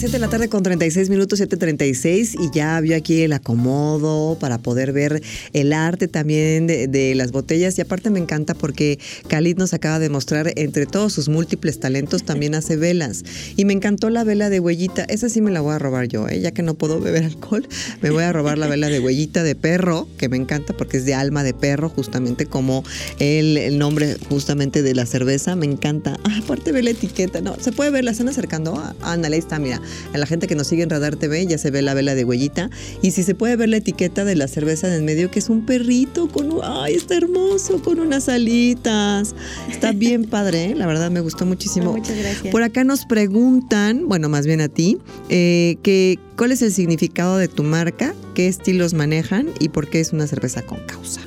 [0.00, 4.56] 7 de la tarde con 36 minutos, 7.36 y ya vio aquí el acomodo para
[4.56, 7.76] poder ver el arte también de, las botellas.
[7.76, 12.22] Y aparte me encanta porque Khalid nos acaba de mostrar entre todos sus múltiples talentos
[12.22, 13.24] también hace velas.
[13.56, 16.26] Y me encantó la vela de huellita, esa sí me la voy a robar yo,
[16.28, 16.40] ¿eh?
[16.40, 17.68] ya que no puedo beber alcohol,
[18.00, 21.04] me voy a robar la vela de huellita de perro que me encanta porque es
[21.04, 22.84] de alma de perro justamente como
[23.18, 27.70] el, nombre justamente de la cerveza, me encanta, ah, aparte ve la etiqueta, no, se
[27.70, 30.66] puede ver, la están acercando, ah, ándale, ahí está, mira, a la gente que nos
[30.66, 32.70] sigue en Radar TV ya se ve la vela de huellita
[33.02, 35.48] y si se puede ver la etiqueta de la cerveza en el medio que es
[35.48, 39.34] un perrito con, un- ay, está hermoso, con unas alitas,
[39.70, 40.74] está bien padre, ¿eh?
[40.74, 41.92] la verdad me gustó muchísimo.
[41.92, 42.50] Muchas gracias.
[42.52, 44.98] Por acá nos preguntan, bueno, más bien a ti,
[45.28, 50.00] eh, que cuál es el significado de tu marca, qué estilos manejan y por qué
[50.00, 51.20] es una cerveza con causa.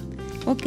[0.45, 0.65] Ok,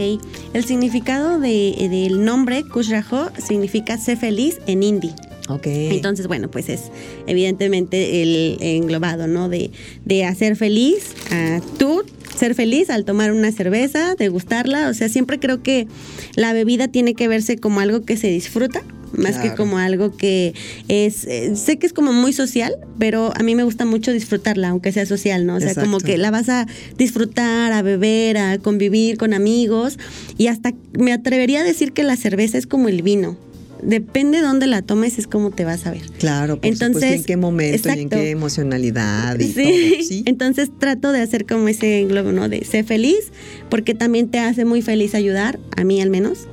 [0.54, 5.12] el significado de- del nombre Kushrajo significa sé feliz en hindi.
[5.48, 5.66] Ok.
[5.66, 6.90] Entonces, bueno, pues es
[7.26, 9.48] evidentemente el englobado, ¿no?
[9.48, 9.70] De,
[10.04, 12.02] de hacer feliz a tú,
[12.36, 14.88] ser feliz al tomar una cerveza, degustarla.
[14.88, 15.86] O sea, siempre creo que
[16.34, 18.82] la bebida tiene que verse como algo que se disfruta.
[19.12, 20.52] Más que como algo que
[20.88, 24.68] es, eh, sé que es como muy social, pero a mí me gusta mucho disfrutarla,
[24.68, 25.56] aunque sea social, ¿no?
[25.56, 26.66] O sea, como que la vas a
[26.98, 29.98] disfrutar, a beber, a convivir con amigos
[30.36, 33.38] y hasta me atrevería a decir que la cerveza es como el vino.
[33.82, 36.02] Depende de dónde la tomes, es como te vas a ver.
[36.18, 38.16] Claro, por Entonces, supuesto, y en qué momento y en exacto.
[38.16, 39.52] qué emocionalidad y Sí.
[39.54, 40.22] todo, ¿sí?
[40.26, 42.48] Entonces trato de hacer como ese englobo, ¿no?
[42.48, 43.32] De ser feliz,
[43.68, 46.46] porque también te hace muy feliz ayudar, a mí al menos.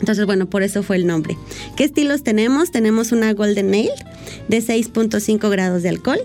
[0.00, 1.36] Entonces, bueno, por eso fue el nombre.
[1.76, 2.70] ¿Qué estilos tenemos?
[2.70, 3.88] Tenemos una Golden Ale
[4.48, 6.20] de 6.5 grados de alcohol,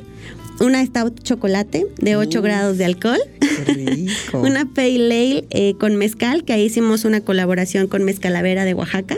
[0.59, 2.41] una Stout Chocolate de 8 Uh.
[2.41, 4.41] grados de alcohol, Qué rico.
[4.41, 9.17] una Pale Ale eh, con mezcal, que ahí hicimos una colaboración con Mezcalavera de Oaxaca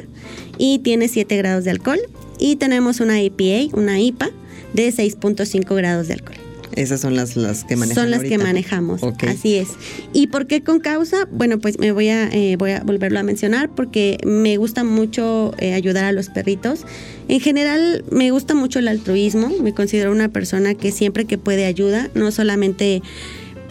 [0.58, 2.00] y tiene 7 grados de alcohol.
[2.40, 4.30] Y tenemos una IPA, una IPA
[4.74, 6.38] de 6.5 grados de alcohol.
[6.76, 9.26] Esas son las, las que manejan Son las que manejamos, Ok.
[9.26, 9.70] así es.
[10.12, 11.28] ¿Y por qué con causa?
[11.32, 15.54] Bueno, pues me voy a, eh, voy a volverlo a mencionar porque me gusta mucho
[15.60, 16.82] eh, ayudar a los perritos.
[17.28, 19.52] En general, me gusta mucho el altruismo.
[19.62, 23.02] Me considero una persona que siempre que puede ayuda, no solamente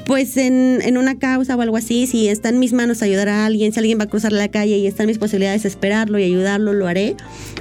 [0.07, 3.47] pues en, en una causa o algo así, si está en mis manos ayudar a
[3.47, 6.25] alguien, si alguien va a cruzar la calle y está en mis posibilidades esperarlo y
[6.25, 7.17] ayudarlo, lo haré.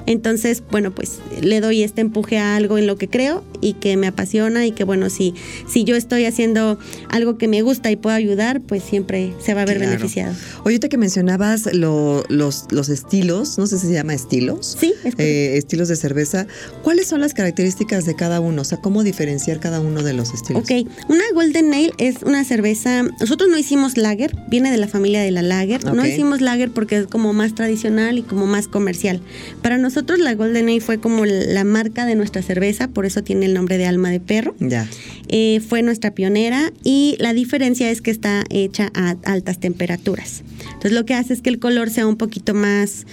[0.08, 3.96] Entonces, bueno, pues le doy este empuje a algo en lo que creo y que
[3.98, 5.34] me apasiona y que bueno, si,
[5.72, 9.62] si yo estoy haciendo algo que me gusta y puedo ayudar, pues siempre se va
[9.62, 9.92] a ver Claro.
[9.92, 10.32] beneficiado.
[10.32, 14.78] Oye, ahorita que mencionabas lo- los, los estilos, no sé si se llama estilos.
[14.80, 15.14] Sí, es.
[15.18, 16.48] Eh, estilos de cerveza.
[16.84, 18.64] ¿Cuáles son las características de cada uno?
[18.64, 20.64] O sea, ¿cómo diferenciar cada uno de los estilos?
[20.64, 20.72] Ok,
[21.10, 25.32] una Golden Ale es una cerveza, nosotros no hicimos lager, viene de la familia de
[25.32, 26.08] la lager, no Ok.
[26.08, 29.22] hicimos lager porque es como más tradicional y como más comercial.
[29.62, 33.46] Para nosotros la Golden Ale fue como la marca de nuestra cerveza, por eso tiene
[33.46, 34.56] el nombre de alma de perro.
[34.60, 34.88] Ya.
[35.28, 40.44] Eh, fue nuestra pionera y la diferencia es que está hecha a altas temperaturas.
[40.66, 43.06] Entonces lo que hace es que el color sea un poquito más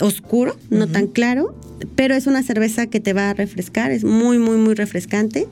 [0.00, 1.54] oscuro, no tan claro,
[1.94, 5.46] pero es una cerveza que te va a refrescar, es muy, muy, muy refrescante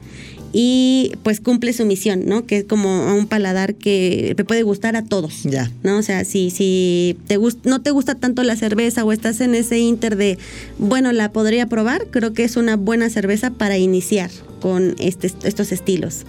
[0.56, 2.46] y pues cumple su misión, ¿no?
[2.46, 5.42] Que es como un paladar que te puede gustar a todos.
[5.42, 5.68] Ya.
[5.82, 5.98] ¿no?
[5.98, 9.80] O sea, si, si te no te gusta tanto la cerveza o estás en ese
[9.80, 10.38] inter de,
[10.78, 15.72] bueno, la podría probar, creo que es una buena cerveza para iniciar con este, estos
[15.72, 16.24] estilos.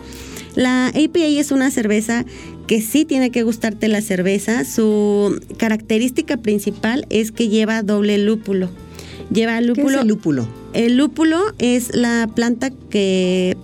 [0.56, 2.26] La APA es una cerveza
[2.66, 4.66] que sí tiene que gustarte la cerveza.
[4.66, 8.70] Su característica principal es que lleva doble lúpulo.
[9.32, 10.02] Lleva ¿Qué es lúpulo.
[10.02, 10.48] el lúpulo?
[10.74, 13.58] El lúpulo es la planta que,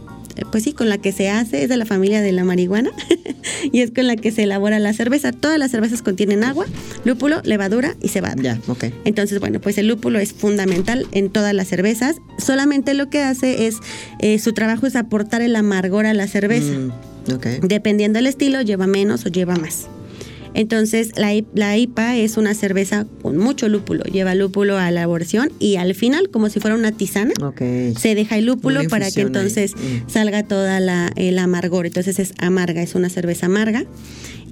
[0.51, 2.91] pues sí, con la que se hace, es de la familia de la marihuana
[3.71, 5.31] y es con la que se elabora la cerveza.
[5.31, 6.65] Todas las cervezas contienen agua,
[7.05, 8.35] lúpulo, levadura y cebada.
[8.41, 8.85] Ya, ok.
[9.05, 12.17] Entonces, bueno, pues el lúpulo es fundamental en todas las cervezas.
[12.37, 13.77] Solamente lo que hace es,
[14.19, 16.71] eh, su trabajo es aportar el amargor a la cerveza.
[16.71, 17.45] Mm, ok.
[17.63, 19.87] Dependiendo del estilo, lleva menos o lleva más.
[20.53, 24.03] Entonces, la, la IPA es una cerveza con mucho lúpulo.
[24.03, 27.31] Lleva lúpulo a la elaboración y al final, como si fuera una tisana,
[27.97, 29.25] se deja el lúpulo para que ahí.
[29.27, 30.09] entonces Mm.
[30.09, 31.85] salga toda la, el amargor.
[31.85, 33.85] Entonces es amarga, es una cerveza amarga.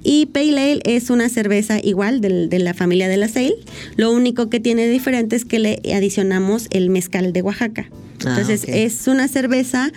[0.02, 3.54] Y Pale Ale es una cerveza igual de, la familia de la Ale.
[3.96, 7.90] Lo único que tiene diferente es que le adicionamos el mezcal de Oaxaca.
[8.24, 9.92] Ah, Entonces es una cerveza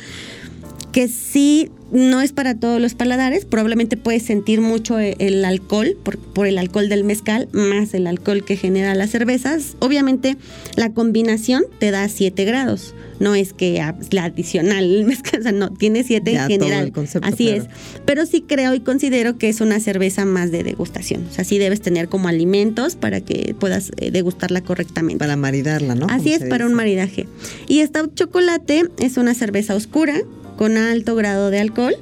[0.93, 5.95] que sí no es para todos los paladares, probablemente puedes sentir mucho e- el alcohol
[6.03, 9.75] por, por el alcohol del mezcal, más el alcohol que genera las cervezas.
[9.79, 10.37] Obviamente
[10.75, 15.43] la combinación te da 7 grados, no es que a- la adicional, el mezcal, o
[15.43, 16.85] sea, no, tiene 7 Ya, en general.
[16.85, 17.63] el concepto, Así claro.
[17.63, 17.69] es,
[18.05, 21.59] pero sí creo y considero que es una cerveza más de degustación, o sea, sí
[21.59, 25.19] debes tener como alimentos para que puedas eh, degustarla correctamente.
[25.19, 26.07] Para maridarla, ¿no?
[26.09, 27.27] Así es, para un maridaje.
[27.67, 30.15] Y esta chocolate es una cerveza oscura
[30.57, 31.95] con alto grado de alcohol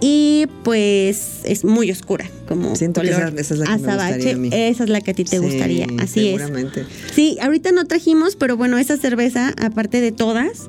[0.00, 3.76] y pues es muy oscura, como Siento que color esa- esa es la que me
[3.88, 4.14] azabache.
[4.14, 4.50] gustaría a mí.
[4.52, 6.36] Esa es la que a ti te Sí, gustaría, así es.
[6.40, 6.84] seguramente.
[7.12, 10.68] Sí, ahorita no trajimos, pero bueno, esa cerveza, aparte de todas,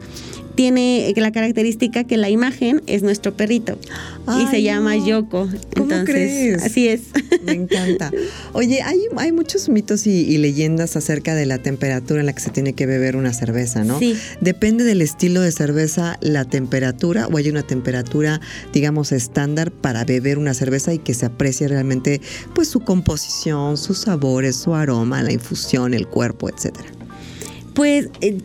[0.59, 3.79] tiene la característica que la imagen es nuestro perrito
[4.41, 5.07] y se llama no.
[5.07, 5.47] Yoko.
[5.47, 6.63] ¿Cómo Entonces, crees?
[6.63, 7.03] Así es.
[7.45, 8.11] Me encanta.
[8.51, 12.41] Oye, hay, hay muchos mitos y, y leyendas acerca de la temperatura en la que
[12.41, 13.99] se tiene que beber una cerveza, ¿no?
[13.99, 14.17] Sí.
[14.41, 18.41] Depende del estilo de cerveza, la temperatura, o hay una temperatura,
[18.73, 22.19] digamos, estándar para beber una cerveza y que se aprecie realmente,
[22.53, 26.89] pues, su composición, sus sabores, su aroma, la infusión, el cuerpo, etcétera.
[27.73, 28.39] Pues eh,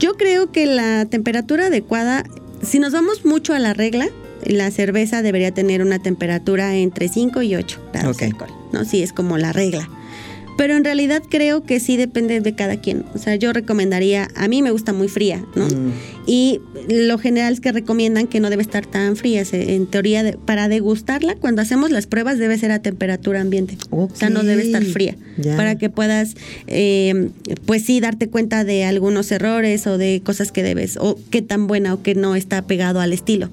[0.00, 2.24] yo creo que la temperatura adecuada,
[2.62, 4.08] si nos vamos mucho a la regla,
[4.44, 8.84] la cerveza debería tener una temperatura entre 5 y 8 grados de alcohol, ¿no?
[8.84, 9.88] Sí, es como la regla.
[10.56, 13.04] Pero en realidad creo que sí depende de cada quien.
[13.14, 15.66] O sea, yo recomendaría, a mí me gusta muy fría, ¿no?
[15.66, 15.92] Mm.
[16.26, 19.42] Y lo general es que recomiendan que no debe estar tan fría.
[19.52, 23.78] En teoría, de- para degustarla, cuando hacemos las pruebas debe ser a temperatura ambiente.
[23.90, 25.16] O sea, no debe estar fría.
[25.56, 26.34] Para que puedas,
[26.66, 27.30] eh,
[27.64, 31.66] pues sí, darte cuenta de algunos errores o de cosas que debes, o qué tan
[31.66, 33.48] buena o qué no está pegado al estilo.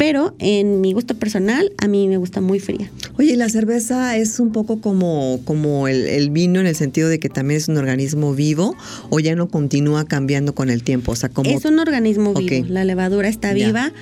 [0.00, 2.90] Pero en mi gusto personal, a mí me gusta muy fría.
[3.18, 7.10] Oye, ¿y la cerveza es un poco como, como el, el vino en el sentido
[7.10, 8.74] de que también es un organismo vivo
[9.10, 11.12] o ya no continúa cambiando con el tiempo?
[11.12, 11.50] O sea, como...
[11.50, 13.92] Es un organismo vivo, la levadura está viva.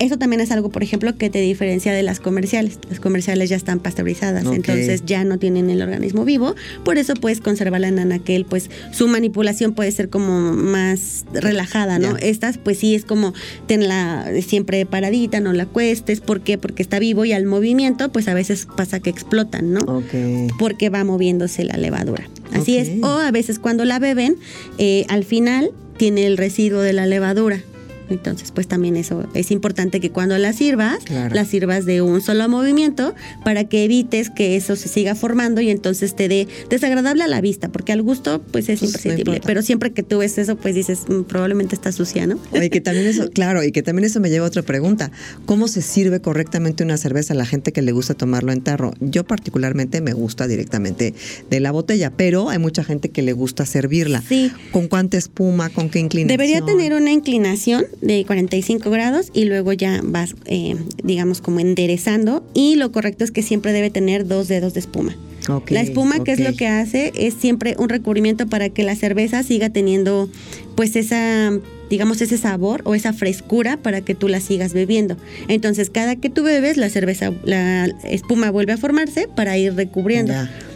[0.00, 2.78] Eso también es algo, por ejemplo, que te diferencia de las comerciales.
[2.88, 6.54] Las comerciales ya están pasteurizadas, entonces ya no tienen el organismo vivo.
[6.84, 12.16] Por eso puedes conservarla en anaquel, pues su manipulación puede ser como más relajada, ¿no?
[12.16, 13.34] Estas, pues sí, es como
[13.66, 16.20] tenla siempre paradita, no la cuestes.
[16.20, 16.56] ¿Por qué?
[16.56, 20.02] Porque está vivo y al movimiento, pues a veces pasa que explotan, ¿no?
[20.58, 22.26] Porque va moviéndose la levadura.
[22.54, 22.90] Así es.
[23.02, 24.36] O a veces cuando la beben,
[24.78, 27.62] eh, al final tiene el residuo de la levadura.
[28.10, 31.34] Entonces, pues también eso es importante que cuando la sirvas, Claro.
[31.34, 35.70] la sirvas de un solo movimiento para que evites que eso se siga formando y
[35.70, 39.40] entonces te dé desagradable a la vista, porque al gusto pues es Pues, importa.
[39.46, 42.38] pero siempre que tú ves eso, pues dices, "Mm, probablemente está sucia, ¿no?
[42.52, 45.10] Oye, que también eso, claro, y que también eso me lleva a otra pregunta.
[45.46, 48.92] ¿Cómo se sirve correctamente una cerveza a la gente que le gusta tomarlo en tarro?
[49.00, 51.14] Yo particularmente me gusta directamente
[51.50, 54.22] de la botella, pero hay mucha gente que le gusta servirla.
[54.26, 54.50] Sí.
[54.72, 55.68] ¿Con cuánta espuma?
[55.70, 56.28] ¿Con qué inclinación?
[56.38, 62.44] Debería tener una inclinación de 45 grados y luego ya vas, eh, digamos, como enderezando.
[62.54, 65.16] Y lo correcto es que siempre debe tener dos dedos de espuma.
[65.68, 69.42] La espuma, que es lo que hace, es siempre un recubrimiento para que la cerveza
[69.42, 70.28] siga teniendo,
[70.76, 71.52] pues, esa
[71.88, 75.16] digamos, ese sabor o esa frescura para que tú la sigas bebiendo.
[75.48, 80.32] Entonces, cada que tú bebes, la cerveza, la espuma vuelve a formarse para ir recubriendo.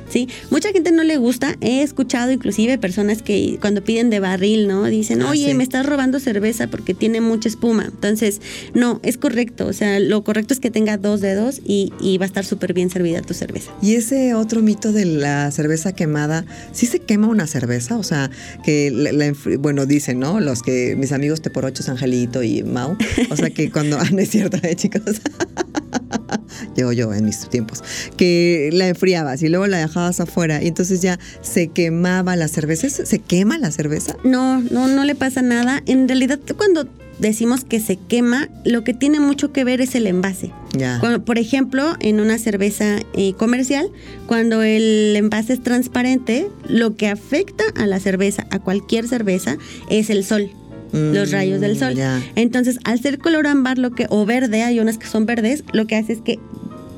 [0.08, 0.28] ¿Sí?
[0.50, 1.56] Mucha gente no le gusta.
[1.60, 4.84] He escuchado inclusive personas que cuando piden de barril, ¿no?
[4.84, 5.54] Dicen, Ah, oye, sí.
[5.54, 7.84] me estás robando cerveza porque tiene mucha espuma.
[7.86, 8.40] Entonces,
[8.74, 9.66] no, es correcto.
[9.66, 12.72] O sea, lo correcto es que tenga dos dedos y, y va a estar súper
[12.74, 13.72] bien servida tu cerveza.
[13.82, 17.96] Y ese otro mito de la cerveza quemada, ¿sí se quema una cerveza?
[17.96, 18.30] O sea,
[18.64, 20.40] que, la- bueno, dicen, ¿no?
[20.40, 22.96] Los que, mis amigos Teporochos, Angelito y Mau,
[23.30, 25.02] o sea, que cuando, ah, no es cierto, ¿eh, chicos?
[26.76, 27.82] yo, yo, en mis tiempos,
[28.16, 32.88] que la enfriabas y luego la dejabas afuera y entonces ya se quemaba la cerveza.
[32.88, 34.16] ¿Se quema la cerveza?
[34.24, 35.82] No, no, no le pasa nada.
[35.86, 40.06] En realidad, cuando decimos que se quema, lo que tiene mucho que ver es el
[40.08, 40.50] envase.
[40.76, 40.98] Ya.
[40.98, 43.88] Cuando- por ejemplo, en una cerveza eh, comercial,
[44.26, 49.58] cuando el envase es transparente, lo que afecta a la cerveza, a cualquier cerveza,
[49.90, 50.50] es el sol.
[50.94, 51.94] Los Mm, rayos del sol.
[51.94, 52.22] ya.
[52.36, 55.86] Entonces, al ser color ámbar lo que, o verde, hay unas que son verdes, lo
[55.86, 56.38] que hace es que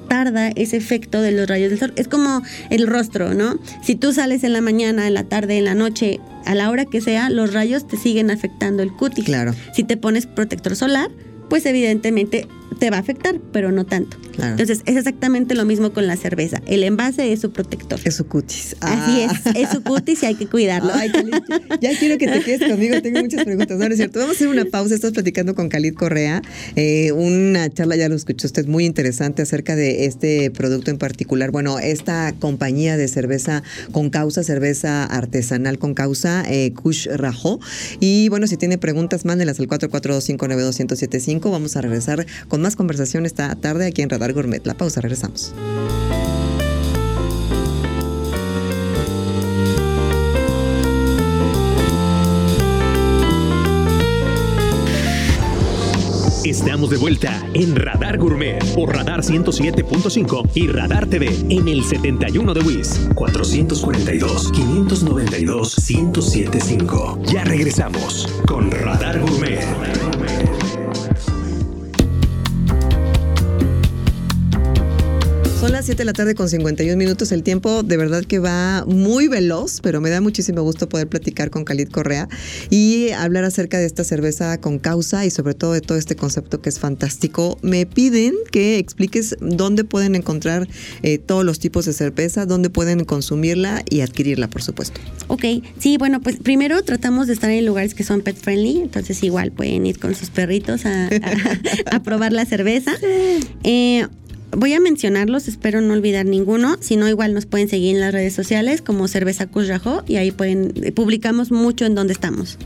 [0.09, 1.93] tarda ese efecto de los rayos del sol.
[1.97, 3.59] Es como el rostro, ¿no?
[3.83, 6.85] Si tú sales en la mañana, en la tarde, en la noche, a la hora
[6.85, 9.25] que sea, los rayos te siguen afectando el cutis.
[9.25, 9.55] Claro.
[9.75, 11.11] Si te pones protector solar,
[11.49, 12.47] pues evidentemente
[12.79, 14.17] te va a afectar, pero no tanto.
[14.33, 14.51] Claro.
[14.53, 16.61] Entonces es exactamente lo mismo con la cerveza.
[16.67, 17.99] El envase es su protector.
[18.05, 18.77] Es su cutis.
[18.81, 19.41] Así Ah.
[19.55, 20.91] es, es su cutis y hay que cuidarlo.
[20.95, 21.35] Ay, Khalid,
[21.81, 23.79] ya quiero que te quedes conmigo, tengo muchas preguntas.
[23.79, 24.19] No, no es cierto.
[24.19, 24.95] Vamos a hacer una pausa.
[24.95, 26.43] Estás platicando con Khalid Correa.
[26.75, 31.51] eh, una charla, ya lo escuchó usted, muy interesante acerca de este producto en particular.
[31.51, 33.63] Bueno, esta compañía de cerveza
[33.93, 37.61] con causa, cerveza artesanal con causa, eh, Kush Rajo.
[38.01, 41.51] Y bueno, si tiene preguntas, mándelas al 442-592-1075.
[41.51, 44.67] Vamos a regresar con más conversación esta tarde aquí en Radar Gourmet.
[44.67, 45.55] La pausa, regresamos.
[56.47, 62.55] Estamos de vuelta en Radar Gourmet por Radar 107.5 y Radar TV en el 71
[62.55, 67.21] de WIS 442 592 1075.
[67.25, 70.56] Ya regresamos con Radar Gourmet.
[75.67, 77.33] Son las 7 de la tarde con 51 minutos.
[77.33, 81.51] El tiempo de verdad que va muy veloz, pero me da muchísimo gusto poder platicar
[81.51, 82.29] con Khalid Correa
[82.71, 86.63] y hablar acerca de esta cerveza con causa y sobre todo de todo este concepto
[86.63, 87.59] que es fantástico.
[87.63, 90.69] Me piden que expliques dónde pueden encontrar
[91.03, 95.01] eh, todos los tipos de cerveza, dónde pueden consumirla y adquirirla, por supuesto.
[95.27, 95.47] Ok,
[95.81, 99.51] sí, bueno, pues primero tratamos de estar en lugares que son pet friendly, entonces igual
[99.51, 101.11] pueden ir con sus perritos a, a-
[101.97, 102.93] a probar la cerveza.
[103.65, 104.07] Eh,
[104.57, 108.13] voy a mencionarlos, espero no olvidar ninguno, si no igual nos pueden seguir en las
[108.13, 112.59] redes sociales como Cerveza Kush Rajó y ahí pueden, eh, publicamos mucho en dónde estamos.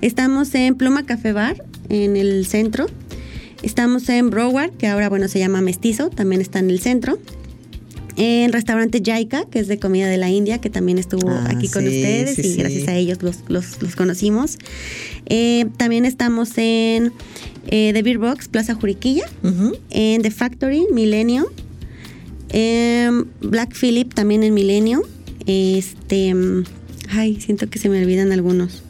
[0.00, 2.86] Estamos en Pluma Café Bar, en el centro.
[3.62, 7.18] Estamos en Broward, que ahora bueno se llama Mestizo, también está en el centro.
[8.20, 11.68] En restaurante Jaika, que es de comida de la India, que también estuvo Ah, aquí
[11.68, 12.56] con sí, ustedes sí, y sí.
[12.58, 14.58] gracias a ellos los, los- los conocimos.
[15.26, 17.12] Eh, también estamos en
[17.68, 19.24] eh, The Beer Box, Plaza Juriquilla,
[19.90, 21.46] en The Factory, Milenio,
[22.50, 25.02] en Black Phillip, también en Milenio.
[25.46, 26.64] Este, mm,
[27.10, 28.82] ay, siento que se me olvidan algunos.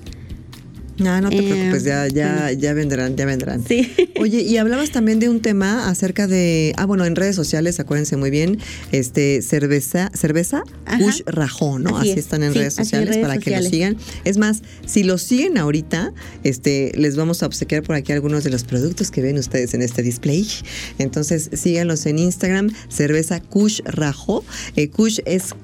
[0.99, 3.65] No, no te Eh, preocupes, ya, ya, ya vendrán, ya vendrán.
[3.67, 3.91] Sí.
[4.21, 8.17] Oye, y hablabas también de un tema acerca de, ah, bueno, en redes sociales, acuérdense
[8.17, 8.59] muy bien,
[8.93, 10.99] este, cerveza, cerveza, Ajá.
[10.99, 11.97] Kush Rajó, ¿no?
[11.99, 13.71] Así Así, es, están en sí, redes sociales redes para que lo sociales.
[13.71, 13.97] sigan.
[14.25, 18.51] Es más, si lo siguen ahorita, este, les vamos a obsequiar por aquí algunos de
[18.51, 20.47] los productos que ven ustedes en este display.
[20.99, 24.45] Entonces, síganlos en Instagram, cerveza Kush Rajó.
[24.77, 25.55] Eh, Kush es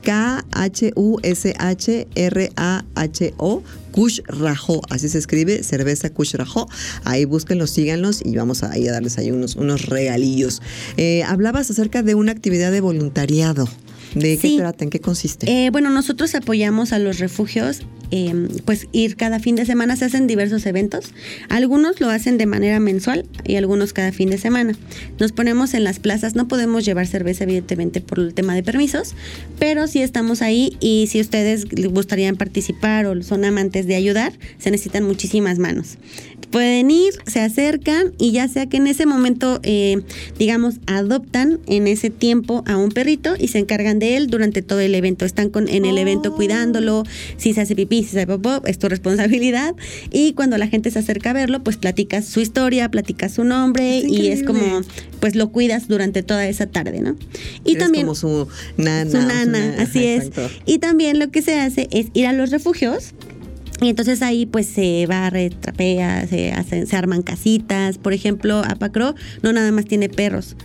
[2.35, 3.63] K-H-U-S-H-R-A-H-O.
[3.95, 6.69] Kush Rajó, así se escribe, cerveza Kush Rajó.
[7.05, 10.63] Ahí búsquenlos, síganlos y vamos a, ahí a darles ahí unos, unos regalillos.
[10.97, 13.69] Eh, hablabas acerca de una actividad de voluntariado.
[14.15, 14.57] ¿De qué Sí.
[14.59, 14.85] trata?
[14.85, 15.51] ¿En qué consiste?
[15.51, 18.33] Eh, bueno, nosotros apoyamos a los refugios, eh,
[18.65, 21.13] pues ir cada fin de semana, se hacen diversos eventos.
[21.49, 24.75] Algunos lo hacen de manera mensual y algunos cada fin de semana.
[25.19, 29.15] Nos ponemos en las plazas, no podemos llevar cerveza evidentemente por el tema de permisos,
[29.59, 34.71] pero sí estamos ahí y si ustedes gustarían participar o son amantes de ayudar, se
[34.71, 35.97] necesitan muchísimas manos.
[36.55, 40.03] Pueden ir, se acercan y ya sea que en ese momento, eh,
[40.39, 44.79] digamos, adoptan en ese tiempo a un perrito y se encargan de él durante todo
[44.79, 45.25] el evento.
[45.25, 47.03] Están con, en el evento cuidándolo,
[47.39, 49.75] si se hace pipí, si se hace popó, es tu responsabilidad.
[50.13, 53.99] Y cuando la gente se acerca a verlo, pues platicas su historia, platicas su nombre
[53.99, 54.83] y es como,
[55.19, 57.17] pues lo cuidas durante toda esa tarde, ¿no?
[57.65, 58.47] Y Eres también como su
[58.77, 59.11] nana.
[59.11, 60.25] su nana, na- así Ajá, es.
[60.29, 60.55] exacto.
[60.67, 63.13] Y también lo que se hace es ir a los refugios
[63.81, 67.99] Y entonces ahí pues se barre, trapea, se, hacen, se arman casitas.
[67.99, 70.57] Por ejemplo, Apacro no nada más tiene perros,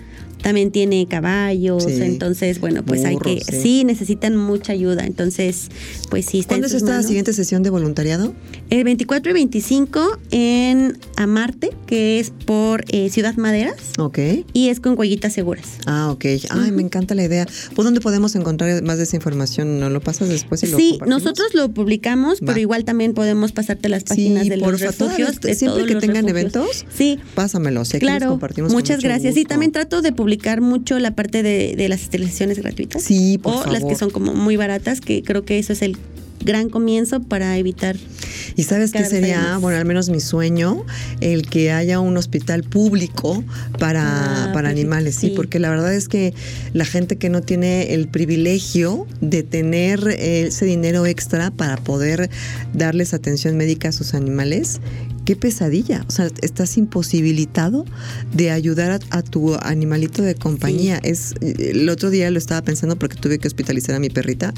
[0.42, 2.02] también tiene caballos, Sí.
[2.02, 3.62] entonces bueno, pues hay que, sí.
[3.62, 3.84] sí.
[3.84, 5.70] necesitan mucha ayuda, entonces
[6.10, 6.40] pues sí.
[6.40, 7.06] está ¿Cuándo es esta manos.
[7.06, 8.34] siguiente sesión de voluntariado?
[8.70, 14.20] El 24 y 25 en Amarte, que es por eh, Ciudad Maderas Ok.
[14.54, 15.66] y es con huellitas seguras.
[15.86, 16.26] Ah, ok.
[16.52, 17.46] Ay, me encanta la idea.
[17.76, 19.80] ¿Por dónde podemos encontrar más de esa información?
[19.80, 22.46] ¿No lo pasas después y lo Sí, nosotros lo publicamos, Va.
[22.48, 25.42] pero igual también podemos pasarte las páginas Sí, de los refugios.
[25.42, 26.56] de siempre todos que los tengan refugios.
[26.56, 27.84] eventos, Sí, Pásamelo.
[27.86, 28.32] Si aquí los claro.
[28.32, 29.36] compartimos con Muchas mucho gracias.
[29.36, 29.50] Y gusto.
[29.50, 30.29] también trato de publicar
[30.62, 33.04] mucho la parte de, de las esterilizaciones gratuitas.
[33.04, 35.98] Sí, por O las que son como muy baratas, que creo que eso es el
[36.44, 37.98] gran comienzo para evitar.
[38.56, 40.86] ¿Y sabes qué sería, bueno, al menos mi sueño,
[41.22, 43.44] el que haya un hospital público
[43.78, 45.16] para, Ah, para animales?
[45.16, 45.34] Sí, sí.
[45.36, 46.34] porque la verdad es que
[46.74, 52.30] la gente que no tiene el privilegio de tener eh, ese dinero extra para poder
[52.74, 54.80] darles atención médica a sus animales,
[55.20, 56.06] qué pesadilla.
[56.08, 57.86] O sea, estás imposibilitado
[58.34, 61.00] de ayudar a, a tu animalito de compañía.
[61.04, 64.54] Es el otro día lo estaba pensando porque tuve que hospitalizar a mi perrita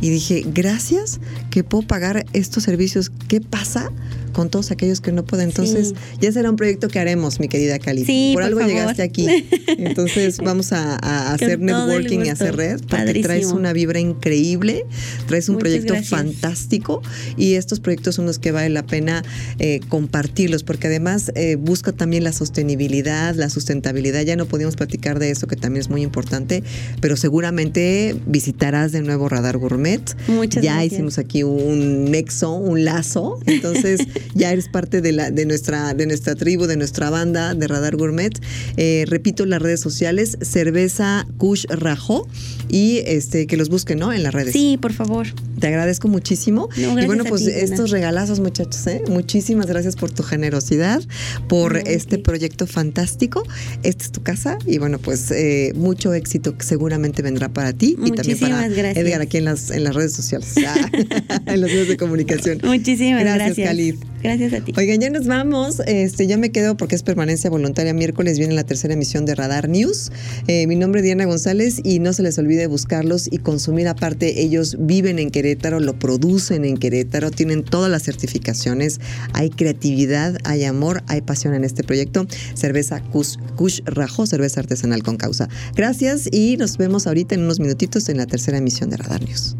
[0.00, 3.10] y dije, gracias que puedo pagar estos servicios.
[3.28, 3.90] ¿Qué pasa
[4.34, 5.48] con todos aquellos que no pueden?
[5.48, 5.94] Entonces, Sí.
[6.20, 8.04] ya será un proyecto que haremos, mi querida Cali.
[8.04, 8.74] Sí, por por algo favor.
[8.74, 9.26] llegaste aquí.
[9.78, 13.24] Entonces, vamos a, a hacer networking y hacer red porque Padrísimo.
[13.26, 14.84] traes una vibra increíble,
[15.26, 16.10] traes un Muchas proyecto gracias.
[16.10, 17.00] fantástico
[17.38, 19.22] y estos proyectos son los que vale la pena
[19.58, 24.22] eh, compartirlos porque además eh, busca también la sostenibilidad, la sustentabilidad.
[24.22, 26.62] Ya no podíamos platicar de eso que también es muy importante,
[27.00, 30.00] pero seguramente visitarás de nuevo Radar Gourmet.
[30.28, 30.92] Muchas ya gracias.
[30.92, 34.00] hicimos aquí un nexo, un lazo, entonces
[34.34, 37.96] ya eres parte de la de nuestra de nuestra tribu, de nuestra banda de Radar
[37.96, 38.32] Gourmet.
[38.76, 42.28] Eh, repito las redes sociales, cerveza Kush Rajo
[42.68, 44.12] y este que los busquen, ¿no?
[44.12, 44.52] En las redes.
[44.52, 45.26] Sí, por favor.
[45.60, 46.68] Te agradezco muchísimo.
[46.76, 49.02] No, y bueno, pues ti, estos regalazos, muchachos, ¿eh?
[49.08, 51.02] Muchísimas gracias por tu generosidad,
[51.48, 53.42] por No, este proyecto fantástico.
[53.82, 57.96] Esta es tu casa y bueno, pues eh, mucho éxito que seguramente vendrá para ti
[58.04, 58.96] y también para gracias.
[58.96, 60.54] Edgar aquí en las, en las redes sociales,
[61.46, 62.60] en los medios de comunicación.
[62.62, 63.68] Muchísimas Gracias, gracias.
[63.68, 64.13] Khalid.
[64.24, 64.72] Gracias a ti.
[64.78, 65.80] Oigan, ya nos vamos.
[65.86, 67.92] Este, ya me quedo porque es permanencia voluntaria.
[67.92, 70.10] Miércoles viene la tercera emisión de Radar News.
[70.46, 73.86] Eh, mi nombre es Diana González y no se les olvide buscarlos y consumir.
[73.86, 78.98] Aparte, ellos viven en Querétaro, lo producen en Querétaro, tienen todas las certificaciones.
[79.34, 82.26] Hay creatividad, hay amor, hay pasión en este proyecto.
[82.54, 85.50] Cerveza Kush, Kush Rajo, cerveza artesanal con causa.
[85.76, 89.54] Gracias y nos vemos ahorita en unos minutitos en la tercera emisión de Radar News.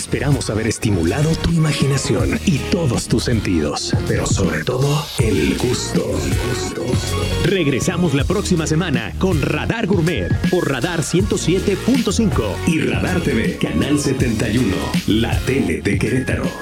[0.00, 6.18] Esperamos haber estimulado tu imaginación y todos tus sentidos, pero sobre todo el gusto.
[7.44, 12.32] Regresamos la próxima semana con Radar Gourmet por Radar 107.5
[12.66, 14.74] y Radar TV, Canal 71,
[15.06, 16.60] la tele de Querétaro.